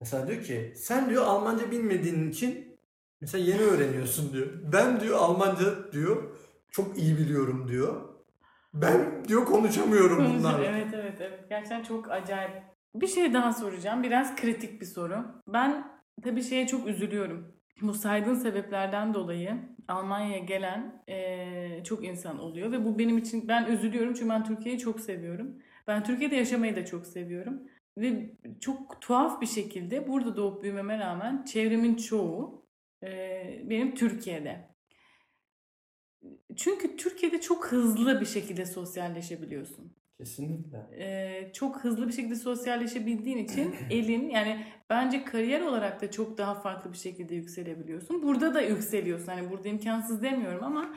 [0.00, 2.78] Mesela diyor ki sen diyor Almanca bilmediğin için
[3.20, 4.46] mesela yeni öğreniyorsun diyor.
[4.72, 6.22] Ben diyor Almanca diyor
[6.70, 8.11] çok iyi biliyorum diyor.
[8.74, 10.64] Ben diyor konuşamıyorum bunlarla.
[10.64, 11.48] Evet evet evet.
[11.48, 12.52] Gerçekten çok acayip.
[12.94, 14.02] Bir şey daha soracağım.
[14.02, 15.24] Biraz kritik bir soru.
[15.48, 15.86] Ben
[16.22, 17.56] tabii şeye çok üzülüyorum.
[17.82, 19.54] Bu saydığın sebeplerden dolayı
[19.88, 24.78] Almanya'ya gelen eee, çok insan oluyor ve bu benim için ben üzülüyorum çünkü ben Türkiye'yi
[24.78, 25.56] çok seviyorum.
[25.86, 27.62] Ben Türkiye'de yaşamayı da çok seviyorum
[27.98, 32.64] ve çok tuhaf bir şekilde burada doğup büyümeme rağmen çevremin çoğu
[33.02, 34.71] eee, benim Türkiye'de.
[36.56, 39.92] Çünkü Türkiye'de çok hızlı bir şekilde sosyalleşebiliyorsun.
[40.18, 40.78] Kesinlikle.
[40.98, 46.54] Ee, çok hızlı bir şekilde sosyalleşebildiğin için elin yani bence kariyer olarak da çok daha
[46.54, 48.22] farklı bir şekilde yükselebiliyorsun.
[48.22, 49.26] Burada da yükseliyorsun.
[49.26, 50.94] Hani burada imkansız demiyorum ama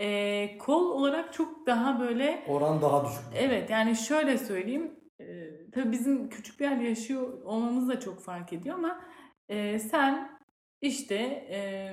[0.00, 3.22] e, kol olarak çok daha böyle Oran daha düşük.
[3.34, 8.52] evet yani şöyle söyleyeyim e, tabii bizim küçük bir yerde yaşıyor olmamız da çok fark
[8.52, 9.00] ediyor ama
[9.48, 10.38] e, sen
[10.80, 11.14] işte
[11.50, 11.90] e,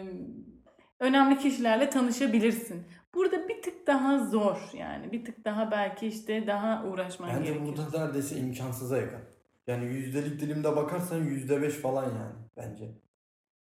[0.99, 2.83] önemli kişilerle tanışabilirsin.
[3.13, 7.77] Burada bir tık daha zor yani bir tık daha belki işte daha uğraşman Bence gerekiyor.
[7.77, 9.21] burada neredeyse imkansıza yakın.
[9.67, 12.85] Yani yüzdelik dilimde bakarsan yüzde beş falan yani bence.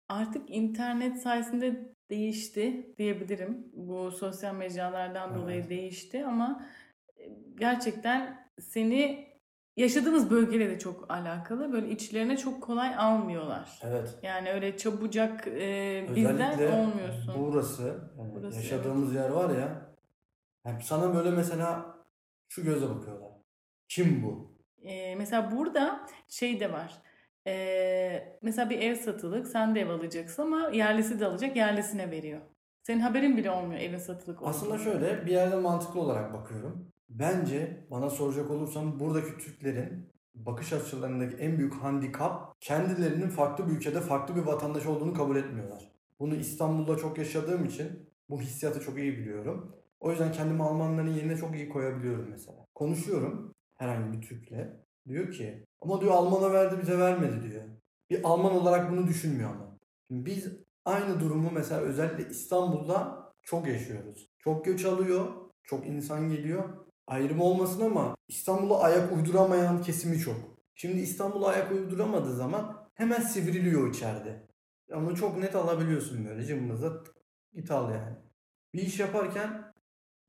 [0.09, 3.67] Artık internet sayesinde değişti diyebilirim.
[3.73, 5.41] Bu sosyal mecralardan Evet.
[5.41, 6.65] dolayı değişti ama
[7.55, 9.30] gerçekten seni
[9.81, 11.73] yaşadığımız bölgeyle de çok alakalı.
[11.73, 13.79] Böyle içlerine çok kolay almıyorlar.
[13.83, 14.19] Evet.
[14.23, 17.33] Yani öyle çabucak e, bizden Özellikle olmuyorsun.
[17.37, 17.83] burası,
[18.17, 19.95] yani Burası, yaşadığımız yer var ya,
[20.65, 21.95] yani sana böyle mesela
[22.49, 23.31] şu gözle bakıyorlar.
[23.89, 24.57] Kim bu?
[24.83, 26.93] E, mesela burada şey de var.
[27.47, 32.41] E, mesela bir ev satılık, sen de ev alacaksın ama yerlisi de alacak, yerlisine veriyor.
[32.83, 34.83] Senin haberin bile olmuyor evin satılık Aslında olduğunu.
[34.83, 36.90] şöyle bir yerden mantıklı olarak bakıyorum.
[37.19, 44.01] Bence bana soracak olursam buradaki Türklerin bakış açılarındaki en büyük handikap kendilerinin farklı bir ülkede
[44.01, 45.91] farklı bir vatandaş olduğunu kabul etmiyorlar.
[46.19, 49.75] Bunu İstanbul'da çok yaşadığım için bu hissiyatı çok iyi biliyorum.
[49.99, 52.65] O yüzden kendimi Almanların yerine çok iyi koyabiliyorum mesela.
[52.75, 54.67] Konuşuyorum herhangi bir Türk'le.
[55.07, 57.63] Diyor ki ama diyor Alman'a verdi bize vermedi diyor.
[58.09, 59.77] Bir Alman olarak bunu düşünmüyor ama.
[60.07, 60.47] Şimdi biz
[60.85, 64.29] aynı durumu mesela özellikle İstanbul'da çok yaşıyoruz.
[64.39, 65.25] Çok göç alıyor,
[65.63, 66.80] çok insan geliyor.
[67.11, 70.35] Ayrım olmasın ama İstanbul'a ayak uyduramayan kesimi çok.
[70.75, 74.47] Şimdi İstanbul'a ayak uyduramadığı zaman hemen sivriliyor içeride.
[74.93, 76.93] Onu çok net alabiliyorsun böyle cımbızla
[77.53, 78.15] git al yani.
[78.73, 79.73] Bir iş yaparken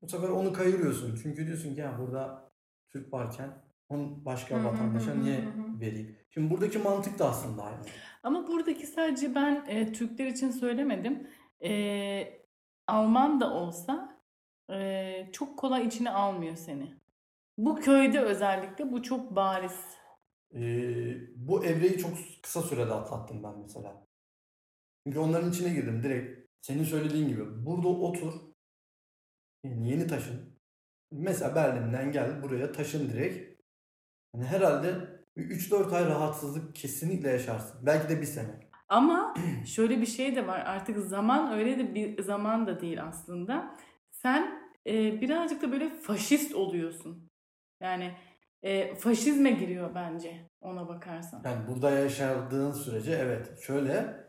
[0.03, 1.19] bu sefer onu kayırıyorsun.
[1.23, 2.53] Çünkü diyorsun ki ya burada
[2.91, 5.45] Türk varken onu başka vatandaşa niye
[5.81, 6.17] vereyim?
[6.31, 7.81] Şimdi buradaki mantık da aslında aynı.
[8.23, 11.27] Ama buradaki sadece ben e, Türkler için söylemedim.
[11.65, 12.43] E,
[12.87, 14.12] Alman da olsa
[14.71, 16.95] e, çok kolay içine almıyor seni.
[17.59, 19.81] Bu köyde özellikle bu çok bariz.
[20.55, 22.11] Ee, bu evreyi çok
[22.43, 24.07] kısa sürede atlattım ben mesela.
[25.07, 26.51] Çünkü onların içine girdim direkt.
[26.61, 27.67] Senin söylediğin gibi.
[27.67, 28.33] Burada otur.
[29.65, 30.59] Yani yeni taşın.
[31.11, 33.63] Mesela Berlin'den gel buraya taşın direkt.
[34.35, 34.95] Yani herhalde
[35.37, 37.87] bir 3-4 ay rahatsızlık kesinlikle yaşarsın.
[37.87, 38.61] Belki de bir sene.
[38.89, 39.35] Ama
[39.67, 40.61] şöyle bir şey de var.
[40.61, 43.77] Artık zaman öyle de bir zaman da değil aslında.
[44.23, 47.31] Sen e, birazcık da böyle faşist oluyorsun.
[47.81, 48.17] Yani
[48.63, 51.43] e, faşizme giriyor bence ona bakarsan.
[51.45, 53.61] Yani burada yaşadığın sürece evet.
[53.61, 54.25] Şöyle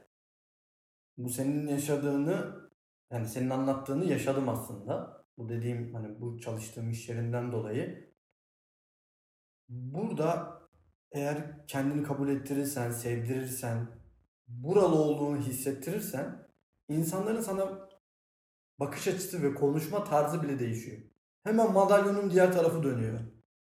[1.18, 2.64] bu senin yaşadığını
[3.12, 5.24] yani senin anlattığını yaşadım aslında.
[5.38, 8.14] Bu dediğim hani bu çalıştığım iş yerinden dolayı.
[9.70, 10.60] Burada
[11.12, 13.88] eğer kendini kabul ettirirsen, sevdirirsen,
[14.48, 16.48] buralı olduğunu hissettirirsen
[16.90, 17.93] insanların sana
[18.80, 20.98] bakış açısı ve konuşma tarzı bile değişiyor.
[21.44, 23.20] Hemen madalyonun diğer tarafı dönüyor.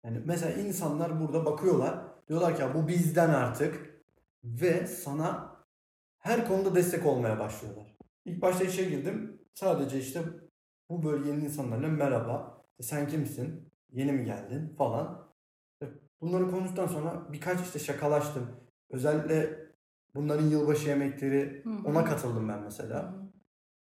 [0.06, 2.00] Yani mesela insanlar burada bakıyorlar.
[2.30, 4.02] Diyorlar ki bu bizden artık
[4.44, 5.56] ve sana
[6.18, 7.98] her konuda destek olmaya başlıyorlar.
[8.26, 9.42] İlk başta işe girdim.
[9.54, 10.22] Sadece işte
[10.90, 12.62] bu bölgenin insanlarla merhaba.
[12.82, 13.70] Sen kimsin?
[13.92, 14.76] Yeni mi geldin?
[14.78, 15.26] Falan.
[16.22, 18.48] Bunları konuştuktan sonra birkaç işte şakalaştım.
[18.90, 19.60] Özellikle
[20.16, 21.88] bunların yılbaşı yemekleri Hı hı.
[21.88, 23.12] ona katıldım ben Hı mesela.
[23.14, 23.25] hı.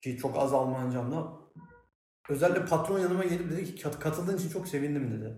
[0.01, 1.33] Ki çok az Almancamla.
[2.29, 5.33] Özellikle patron yanıma gelip dedi ki "Kat- katıldığın için çok sevindim dedi.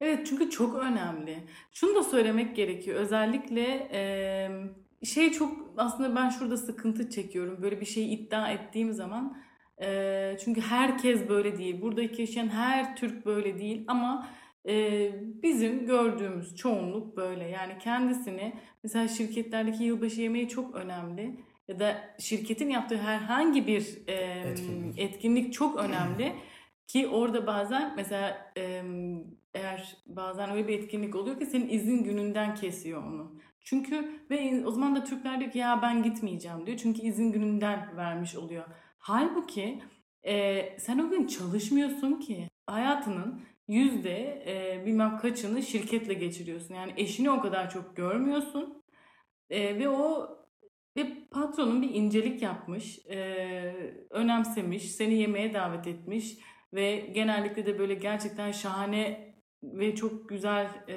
[0.00, 1.38] Evet çünkü çok önemli.
[1.72, 3.00] Şunu da söylemek gerekiyor.
[3.00, 4.50] Özellikle eee,
[5.06, 7.62] şey çok aslında ben şurada sıkıntı çekiyorum.
[7.62, 9.36] Böyle bir şeyi iddia ettiğim zaman.
[9.80, 11.80] Eee, çünkü herkes böyle değil.
[11.82, 14.28] Buradaki yaşayan her Türk böyle değil ama
[14.64, 17.44] eee, bizim gördüğümüz çoğunluk böyle.
[17.48, 21.40] Yani kendisini mesela şirketlerdeki yılbaşı yemeği çok önemli.
[21.68, 24.98] Ya da şirketin yaptığı herhangi bir eee, Etkinlik.
[24.98, 26.32] etkinlik çok önemli.
[26.86, 28.52] Ki orada bazen mesela
[29.54, 33.38] eğer bazen öyle bir etkinlik oluyor ki senin izin gününden kesiyor onu.
[33.60, 36.78] Çünkü ve o zaman da Türkler diyor ki ya ben gitmeyeceğim diyor.
[36.78, 38.64] Çünkü izin gününden vermiş oluyor.
[38.98, 39.82] Halbuki
[40.26, 42.48] e, sen o gün çalışmıyorsun ki.
[42.66, 46.74] Hayatının yüzde e, bilmem kaçını şirketle geçiriyorsun.
[46.74, 48.82] Yani eşini o kadar çok görmüyorsun.
[49.50, 50.28] E, ve o
[50.96, 53.16] ve patronun bir incelik yapmış, e,
[54.10, 56.38] önemsemiş, seni yemeğe davet etmiş
[56.72, 60.94] ve genellikle de böyle gerçekten şahane ve çok güzel e,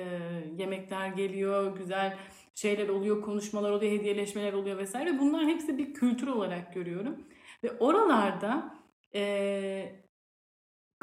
[0.58, 2.18] yemekler geliyor, güzel
[2.56, 5.14] şeyler oluyor, konuşmalar oluyor, hediyeleşmeler oluyor vesaire.
[5.14, 7.28] Ve Bunlar hepsi bir kültür olarak görüyorum.
[7.64, 8.76] Ve oralarda
[9.16, 10.04] e,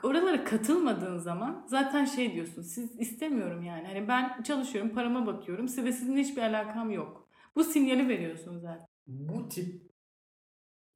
[0.02, 3.86] oralara katılmadığın zaman zaten şey diyorsun, siz istemiyorum yani.
[3.86, 7.23] Hani ben çalışıyorum, parama bakıyorum, size sizin hiçbir alakam yok.
[7.56, 8.86] Bu sinyali veriyorsun zaten.
[9.06, 9.90] Bu tip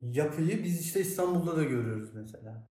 [0.00, 2.68] yapıyı biz işte İstanbul'da da görüyoruz mesela.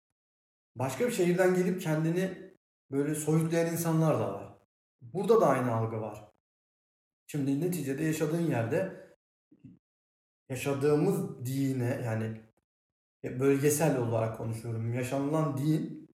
[0.76, 2.54] Başka bir şehirden gelip kendini
[2.92, 4.58] böyle soyutlayan insanlar da var.
[5.02, 6.32] Burada da aynı algı var.
[7.28, 9.08] Şimdi neticede yaşadığın yerde
[10.50, 12.42] yaşadığımız dine yani
[13.24, 14.94] bölgesel olarak konuşuyorum.
[14.94, 16.10] Yaşanılan din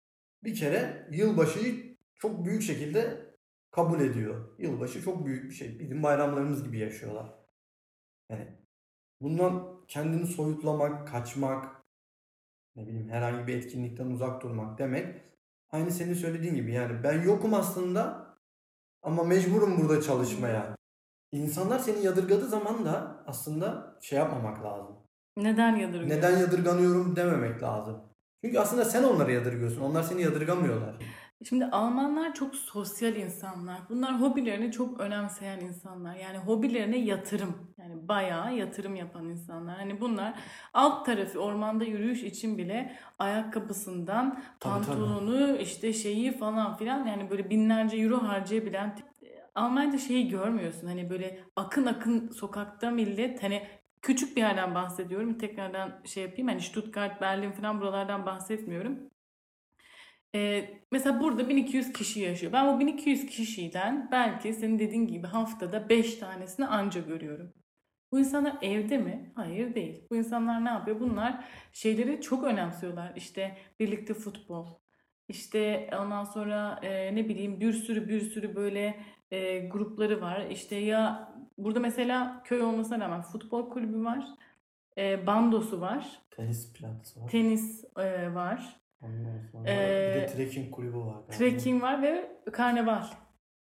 [0.43, 3.29] bir kere yılbaşıyı çok büyük şekilde
[3.71, 4.59] kabul ediyor.
[4.59, 5.79] Yılbaşı çok büyük bir şey.
[5.79, 7.38] Bizim bayramlarımız gibi yaşıyorlar.
[8.29, 8.47] Yani
[9.21, 11.81] bundan kendini soyutlamak, kaçmak,
[12.75, 15.21] ne bileyim herhangi bir etkinlikten uzak durmak demek.
[15.71, 18.29] Aynı senin söylediğin gibi yani ben yokum aslında
[19.01, 20.75] ama mecburum burada çalışmaya.
[21.31, 24.95] İnsanlar seni yadırgadığı zaman da aslında şey yapmamak lazım.
[25.37, 26.17] Neden yadırgıyor?
[26.17, 28.01] Neden yadırganıyorum dememek lazım.
[28.43, 29.81] Çünkü aslında sen onları yadırgıyorsun.
[29.81, 30.95] Onlar seni yadırgamıyorlar.
[31.45, 33.79] Şimdi Almanlar çok sosyal insanlar.
[33.89, 36.15] Bunlar hobilerini çok önemseyen insanlar.
[36.15, 37.73] Yani hobilerine yatırım.
[37.77, 39.77] Yani bayağı yatırım yapan insanlar.
[39.77, 40.39] Hani bunlar
[40.73, 47.49] alt tarafı ormanda yürüyüş için bile ayakkabısından Tabii, pantolonu işte şeyi falan filan yani böyle
[47.49, 49.05] binlerce euro harcayabilen tip.
[49.55, 50.87] Almanya'da şeyi görmüyorsun.
[50.87, 53.67] Hani böyle akın akın sokakta millet hani
[54.01, 55.37] küçük bir yerden bahsediyorum.
[55.37, 56.47] Tekrardan şey yapayım.
[56.47, 58.99] Hani Stuttgart, Berlin falan buralardan bahsetmiyorum.
[60.35, 62.53] Ee, mesela burada 1200 kişi yaşıyor.
[62.53, 67.53] Ben bu 1200 kişiden belki senin dediğin gibi haftada 5 tanesini anca görüyorum.
[68.11, 69.31] Bu insanlar evde mi?
[69.35, 70.03] Hayır değil.
[70.11, 70.99] Bu insanlar ne yapıyor?
[70.99, 73.13] Bunlar şeyleri çok önemsiyorlar.
[73.15, 74.67] İşte birlikte futbol.
[75.27, 80.45] İşte ondan sonra e, ne bileyim bir sürü bir sürü böyle e, grupları var.
[80.49, 84.25] İşte ya burada mesela köy olmasına rağmen futbol kulübü var.
[84.97, 86.21] E, bandosu var.
[86.31, 87.29] Tenis plantası var.
[87.29, 88.79] Tenis e, var.
[89.01, 91.13] Ondan sonra Ee, bir de trekking kulübü var.
[91.13, 91.31] galiba.
[91.31, 93.03] Trekking var ve karnaval.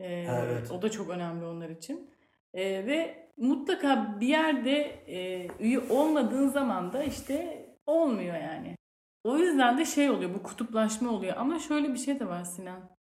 [0.01, 0.71] Ee, Evet.
[0.71, 2.11] O da çok önemli onlar için.
[2.55, 8.77] Ee, ve mutlaka bir yerde e, üye olmadığın zaman da işte olmuyor yani.
[9.25, 11.35] O yüzden de şey oluyor bu kutuplaşma oluyor.
[11.37, 12.97] Ama şöyle bir şey de var Sinan.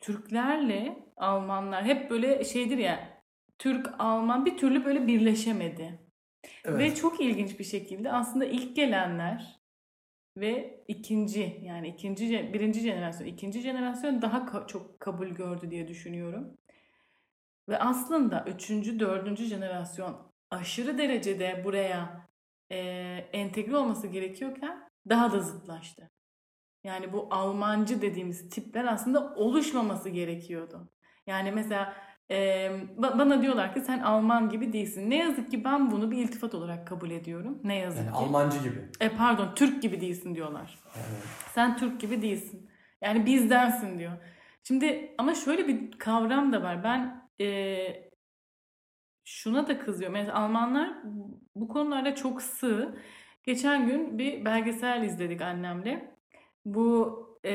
[0.00, 3.08] Türklerle Almanlar hep böyle şeydir ya
[3.58, 5.98] Türk Alman bir türlü böyle birleşemedi.
[6.64, 6.78] Evet.
[6.78, 9.60] Ve çok ilginç bir şekilde aslında ilk gelenler
[10.40, 16.58] ve ikinci yani ikinci birinci jenerasyon ikinci jenerasyon daha ka- çok kabul gördü diye düşünüyorum.
[17.68, 22.28] Ve aslında üçüncü dördüncü jenerasyon aşırı derecede buraya
[22.70, 22.76] e,
[23.32, 26.10] entegre olması gerekiyorken daha da zıtlaştı.
[26.84, 30.88] Yani bu Almancı dediğimiz tipler aslında oluşmaması gerekiyordu.
[31.26, 31.96] Yani mesela
[32.30, 32.36] e,
[32.98, 35.10] ba- bana diyorlar ki sen Alman gibi değilsin.
[35.10, 37.58] Ne yazık ki ben bunu bir iltifat olarak kabul ediyorum.
[37.64, 38.16] Ne yazık Yani ki.
[38.18, 38.78] Almancı gibi.
[39.00, 40.78] E pardon Türk gibi değilsin diyorlar.
[40.96, 41.22] Evet.
[41.54, 42.70] Sen Türk gibi değilsin.
[43.02, 44.12] Yani bizdensin diyor.
[44.64, 46.84] Şimdi ama şöyle bir kavram da var.
[46.84, 47.78] Ben e,
[49.24, 50.12] şuna da kızıyorum.
[50.12, 50.90] Mesela Almanlar
[51.54, 52.98] bu konularda çok sığ.
[53.44, 56.16] Geçen gün bir belgesel izledik annemle.
[56.64, 57.52] Bu e,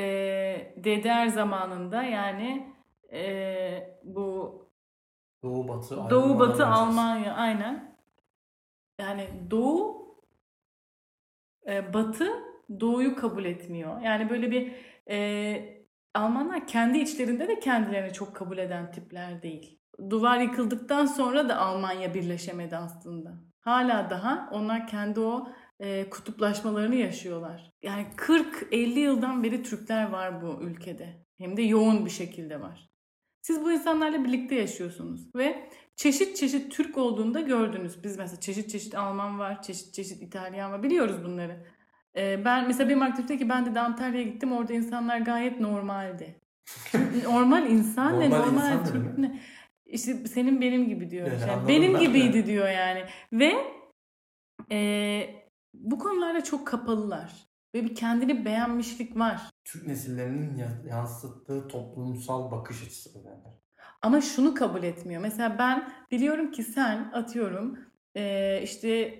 [0.84, 2.74] DDR zamanında yani
[3.12, 4.63] e, bu
[5.44, 5.96] Doğu Batı.
[5.96, 6.66] Doğu ayrımına Batı.
[6.66, 7.96] Almanya aynen.
[9.00, 10.04] Yani Doğu
[11.66, 12.28] e, Batı
[12.80, 14.00] Doğu'yu kabul etmiyor.
[14.00, 14.72] Yani böyle bir
[15.10, 15.84] e,
[16.14, 19.80] Almanlar kendi içlerinde de kendilerini çok kabul eden tipler değil.
[20.10, 23.34] Duvar yıkıldıktan sonra da Almanya birleşemedi aslında.
[23.60, 25.48] Hala daha onlar kendi o
[25.80, 27.72] e, kutuplaşmalarını yaşıyorlar.
[27.82, 31.26] Yani 40-50 yıldan beri Türkler var bu ülkede.
[31.38, 32.93] Hem de yoğun bir şekilde var.
[33.44, 38.04] Siz bu insanlarla birlikte yaşıyorsunuz ve çeşit çeşit Türk olduğunu da gördünüz.
[38.04, 40.82] Biz mesela çeşit çeşit Alman var, çeşit çeşit İtalyan var.
[40.82, 41.66] Biliyoruz bunları.
[42.16, 44.52] Ee, ben mesela benim aktivite ki ben de Antalya'ya gittim.
[44.52, 46.40] Orada insanlar gayet normaldi.
[47.24, 49.40] normal insan ne Normal normal insan Türk ne?
[49.86, 51.26] İşte senin benim gibi diyor.
[51.32, 53.04] Yani Yani benim gibiydi diyor yani.
[53.32, 53.54] Ve
[54.72, 57.32] e, bu konularda çok kapalılar.
[57.74, 59.53] Ve bir kendini beğenmişlik var.
[59.64, 63.24] Türk nesillerinin ya- yansıttığı toplumsal bakış açısı bu.
[64.02, 65.22] Ama şunu kabul etmiyor.
[65.22, 67.78] Mesela ben biliyorum ki sen atıyorum
[68.62, 69.18] işte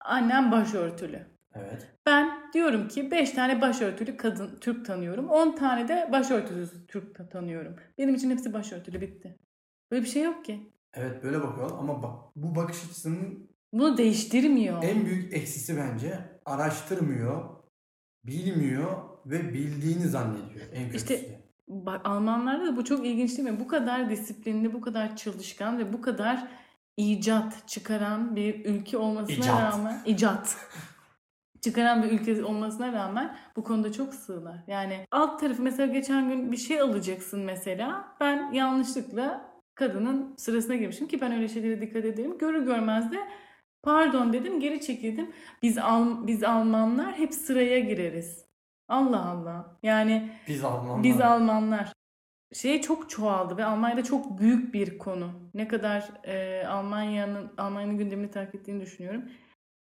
[0.00, 1.26] annem başörtülü.
[1.54, 1.92] Evet.
[2.06, 5.28] Ben diyorum ki 5 tane başörtülü kadın Türk tanıyorum.
[5.28, 7.76] 10 tane de başörtüsüz Türk ta- tanıyorum.
[7.98, 9.38] Benim için hepsi başörtülü bitti.
[9.90, 10.72] Böyle bir şey yok ki.
[10.94, 14.82] Evet böyle bakıyorlar ama bak bu bakış açısının Bunu değiştirmiyor.
[14.82, 17.56] en büyük eksisi bence araştırmıyor,
[18.24, 21.14] bilmiyor ve bildiğini zannediyor en kötüsü.
[21.14, 23.60] İşte Bak Almanlarda da bu çok ilginç değil mi?
[23.60, 26.48] Bu kadar disiplinli, bu kadar çalışkan ve bu kadar
[26.96, 29.62] icat çıkaran bir ülke olmasına İcat.
[29.62, 30.56] rağmen icat
[31.60, 34.58] çıkaran bir ülke olmasına rağmen bu konuda çok sığlar.
[34.66, 38.16] Yani alt tarafı mesela geçen gün bir şey alacaksın mesela.
[38.20, 42.38] Ben yanlışlıkla kadının sırasına girmişim ki ben öyle şeylere dikkat ederim.
[42.38, 43.18] Görür görmez de
[43.82, 45.30] pardon dedim geri çekildim.
[45.62, 48.45] Biz Al biz Almanlar hep sıraya gireriz.
[48.88, 49.78] Allah Allah.
[49.82, 51.02] Yani Biz Almanlar.
[51.02, 51.92] biz Almanlar
[52.52, 55.32] şey çok çoğaldı ve Almanya'da çok büyük bir konu.
[55.54, 59.24] Ne kadar e, Almanya'nın Almanya'nın gündemini takip ettiğini düşünüyorum.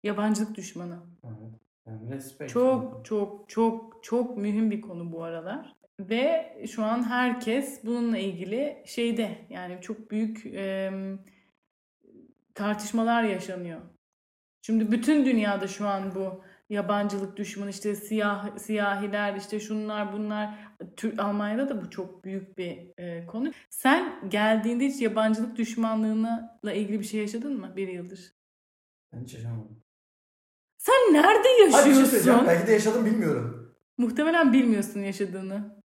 [0.03, 0.99] Yabancılık düşmanı.
[1.25, 1.61] Evet.
[1.87, 2.53] Yani respect.
[2.53, 5.77] Çok çok çok çok mühim bir konu bu aralar.
[6.01, 10.93] Ve şu an herkes bununla ilgili şeyde yani çok büyük e,
[12.55, 13.81] tartışmalar yaşanıyor.
[14.63, 20.59] Şimdi bütün dünyada şu an bu yabancılık düşmanı işte siyah siyahiler işte şunlar bunlar
[20.97, 23.53] Türk Almanya'da da bu çok büyük bir e, konu.
[23.71, 28.33] Sen geldiğinde hiç yabancılık düşmanlığına ilgili bir şey yaşadın mı bir yıldır?
[29.13, 29.83] Ben hiç yaşamadım.
[30.79, 32.05] Sen nerede şey yaşıyorsun?
[32.05, 32.41] söyleyeceğim.
[32.47, 33.75] Belki de yaşadım bilmiyorum.
[33.99, 35.83] Muhtemelen bilmiyorsun yaşadığını.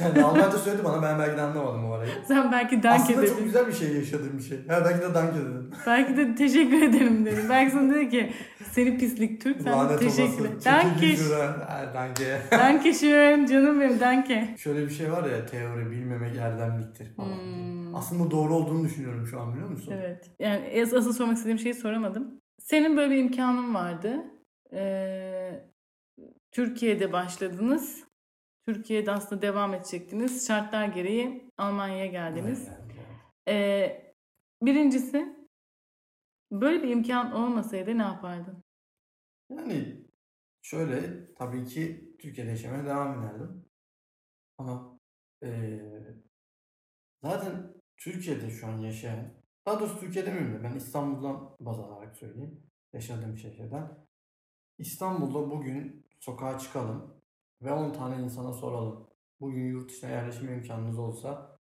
[0.00, 2.10] Yani Almanca söyledi bana ben belki de anlamadım o arayı.
[2.28, 3.44] Sen belki dank Aslında çok ededin.
[3.44, 4.66] güzel bir şey yaşadığım bir şey.
[4.68, 5.70] Ha, belki de dank dedim.
[5.86, 7.46] Belki de teşekkür ederim dedim.
[7.50, 8.32] Belki sana dedi ki
[8.72, 10.58] seni pislik Türk sen Lanet teşekkür ederim.
[10.64, 11.00] Danke.
[11.00, 11.52] Çekil şuradan.
[11.60, 12.40] Ha, Danke.
[12.50, 14.54] Danke schön canım benim danke.
[14.58, 17.36] Şöyle bir şey var ya teori bilmemek erdemliktir falan.
[17.36, 17.94] Hmm.
[17.94, 19.92] Aslında doğru olduğunu düşünüyorum şu an biliyor musun?
[19.96, 20.30] Evet.
[20.38, 22.40] Yani as- asıl sormak istediğim şeyi soramadım.
[22.60, 24.24] Senin böyle bir imkanın vardı.
[24.72, 25.64] Ee,
[26.52, 28.04] Türkiye'de başladınız.
[28.66, 30.46] Türkiye'de aslında devam edecektiniz.
[30.46, 32.68] Şartlar gereği Almanya'ya geldiniz.
[32.68, 33.60] Aynen, aynen.
[33.60, 34.02] Ee,
[34.62, 35.37] birincisi
[36.50, 38.64] böyle bir imkan olmasaydı ne yapardın?
[39.50, 40.06] Yani
[40.62, 43.64] şöyle tabii ki Türkiye'de yaşamaya devam ederdim.
[44.58, 45.00] Ama
[45.42, 46.14] eee,
[47.22, 49.34] zaten Türkiye'de şu an yaşayan,
[49.66, 52.62] daha doğrusu Türkiye'de miyim de ben İstanbul'dan baz alarak söyleyeyim.
[52.92, 54.06] Yaşadığım şehirden.
[54.78, 57.22] İstanbul'da bugün sokağa çıkalım
[57.62, 59.10] ve 10 tane insana soralım.
[59.40, 61.58] Bugün yurt dışına yerleşme imkanınız olsa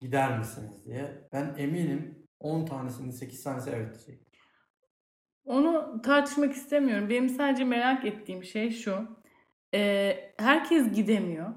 [0.00, 1.28] gider misiniz diye.
[1.32, 4.26] Ben eminim 10 tanesinin 8 tanesi evet diyecek.
[5.44, 7.08] Onu tartışmak istemiyorum.
[7.08, 9.22] Benim sadece merak ettiğim şey şu.
[9.74, 11.54] Ee, herkes gidemiyor.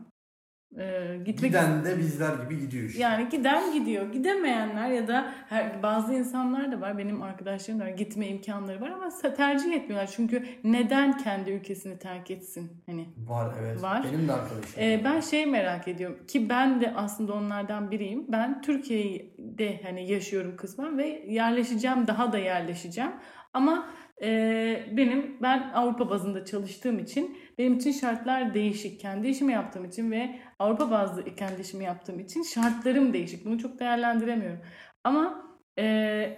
[0.79, 3.01] Ee, gitmek Giden de bizler gibi gidiyor işte.
[3.01, 4.13] Yani giden gidiyor.
[4.13, 6.97] Gidemeyenler ya da her, bazı insanlar da var.
[6.97, 7.89] Benim arkadaşlarım da var.
[7.89, 10.11] Gitme imkanları var ama tercih etmiyorlar.
[10.15, 12.71] Çünkü neden kendi ülkesini terk etsin?
[12.85, 13.81] Hani Var evet.
[13.81, 14.05] Var.
[14.13, 14.73] Benim de arkadaşım.
[14.77, 18.25] Ee, ben şey merak ediyorum ki ben de aslında onlardan biriyim.
[18.27, 23.11] Ben Türkiye'de hani yaşıyorum kısmen ve yerleşeceğim, daha da yerleşeceğim.
[23.53, 23.87] Ama
[24.21, 28.99] e, benim ben Avrupa bazında çalıştığım için benim için şartlar değişik.
[28.99, 33.45] Kendi işimi yaptığım için ve Avrupa bazlı kendi işimi yaptığım için şartlarım değişik.
[33.45, 34.59] Bunu çok değerlendiremiyorum.
[35.03, 35.45] Ama
[35.79, 36.37] e,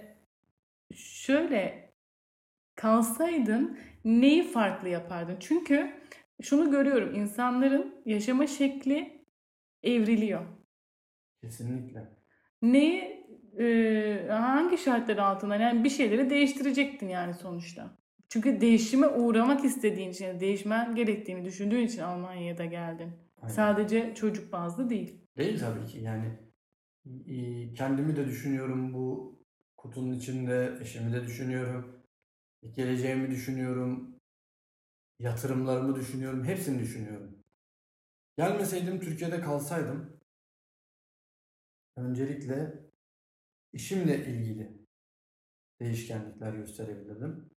[0.94, 1.92] şöyle
[2.76, 5.36] kalsaydın neyi farklı yapardın?
[5.40, 5.92] Çünkü
[6.42, 7.14] şunu görüyorum.
[7.14, 9.26] insanların yaşama şekli
[9.82, 10.46] evriliyor.
[11.42, 12.08] Kesinlikle.
[12.62, 13.17] Neyi
[13.58, 17.98] e, hangi şartlar altında yani bir şeyleri değiştirecektin yani sonuçta.
[18.28, 23.12] Çünkü değişime uğramak istediğin için, değişmen gerektiğini düşündüğün için Almanya'ya da geldin.
[23.42, 23.54] Aynen.
[23.54, 25.20] Sadece çocuk bazlı değil.
[25.36, 26.38] Değil tabii ki yani
[27.74, 29.38] kendimi de düşünüyorum bu
[29.76, 32.02] kutunun içinde eşimi de düşünüyorum
[32.70, 34.16] geleceğimi düşünüyorum
[35.18, 37.38] yatırımlarımı düşünüyorum hepsini düşünüyorum
[38.38, 40.20] gelmeseydim Türkiye'de kalsaydım
[41.96, 42.87] öncelikle
[43.72, 44.86] işimle ilgili
[45.80, 47.50] değişkenlikler gösterebilirdim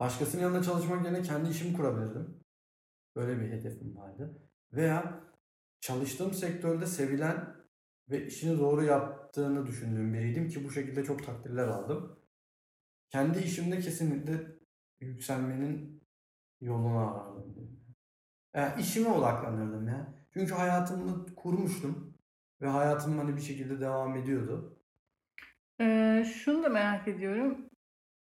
[0.00, 2.44] başkasının yanında çalışmak yerine kendi işimi kurabilirdim
[3.16, 5.24] böyle bir hedefim vardı veya
[5.80, 7.56] çalıştığım sektörde sevilen
[8.10, 12.18] ve işini doğru yaptığını düşündüğüm biriydim ki bu şekilde çok takdirler aldım.
[13.10, 14.58] Kendi işimde kesinlikle
[15.00, 16.02] yükselmenin
[16.60, 17.80] yolunu arardım.
[18.54, 20.14] Yani işime odaklanırdım ya.
[20.32, 22.15] Çünkü hayatımı kurmuştum
[22.62, 24.76] ve hayatım hani bir şekilde devam ediyordu.
[25.80, 27.70] Ee, şunu da merak ediyorum.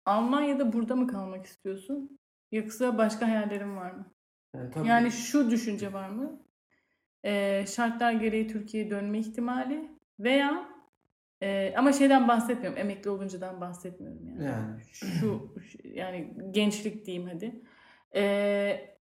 [0.05, 2.19] Almanya'da burada mı kalmak istiyorsun?
[2.51, 4.13] Yoksa başka hayallerin var mı?
[4.55, 6.43] Yani tabii Yani şu düşünce var mı?
[7.25, 10.69] Ee, şartlar gereği Türkiye'ye dönme ihtimali veya
[11.41, 12.77] e, ama şeyden bahsetmiyorum.
[12.79, 14.43] Emekli oluncadan bahsetmiyorum yani.
[14.45, 15.07] yani Şu
[15.61, 17.61] şu- yani gençlik diyeyim hadi.
[18.15, 18.97] Ee,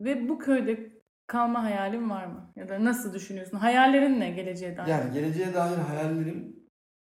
[0.00, 0.97] ve bu köyde
[1.28, 2.52] kalma hayalin var mı?
[2.56, 3.56] Ya da nasıl düşünüyorsun?
[3.56, 4.88] Hayallerin ne geleceğe dair?
[4.88, 6.56] Yani geleceğe dair hayallerim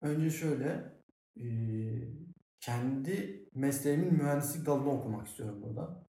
[0.02, 0.94] önce şöyle
[2.60, 6.06] kendi mesleğimin mühendislik dalını okumak istiyorum burada.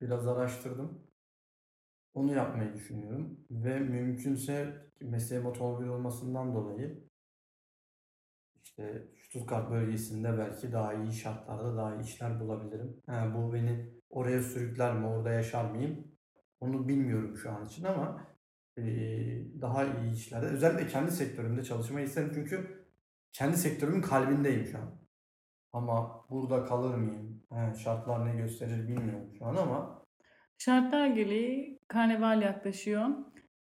[0.00, 1.10] Biraz araştırdım.
[2.14, 7.10] Onu yapmayı düşünüyorum ve mümkünse mesleğim otomobil olmasından dolayı
[8.62, 13.02] işte Stuttgart bölgesinde belki daha iyi şartlarda daha iyi işler bulabilirim.
[13.06, 16.06] Ha, bu beni oraya sürükler mi, orada yaşar mıyım?
[16.60, 18.26] Onu bilmiyorum şu an için ama
[19.60, 22.86] daha iyi işlerde özellikle kendi sektörümde çalışmayı isterim çünkü
[23.32, 25.00] kendi sektörümün kalbindeyim şu an.
[25.72, 27.42] Ama burada kalır mıyım?
[27.52, 30.00] He, şartlar ne gösterir bilmiyorum şu an ama
[30.58, 33.08] Şartlar gereği karneval yaklaşıyor.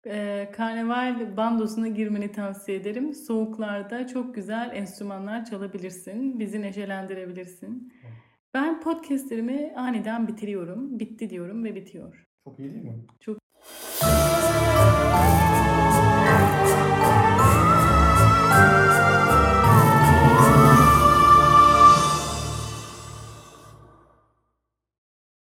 [0.08, 3.14] Ee, karneval bandosuna girmeni tavsiye ederim.
[3.14, 6.40] Soğuklarda çok güzel enstrümanlar çalabilirsin.
[6.40, 7.94] Bizi neşelendirebilirsin.
[8.58, 11.00] Ben podcastlerimi aniden bitiriyorum.
[11.00, 12.28] Bitti diyorum ve bitiyor.
[12.44, 13.06] çok iyi değil mi?
[13.20, 13.47] Çok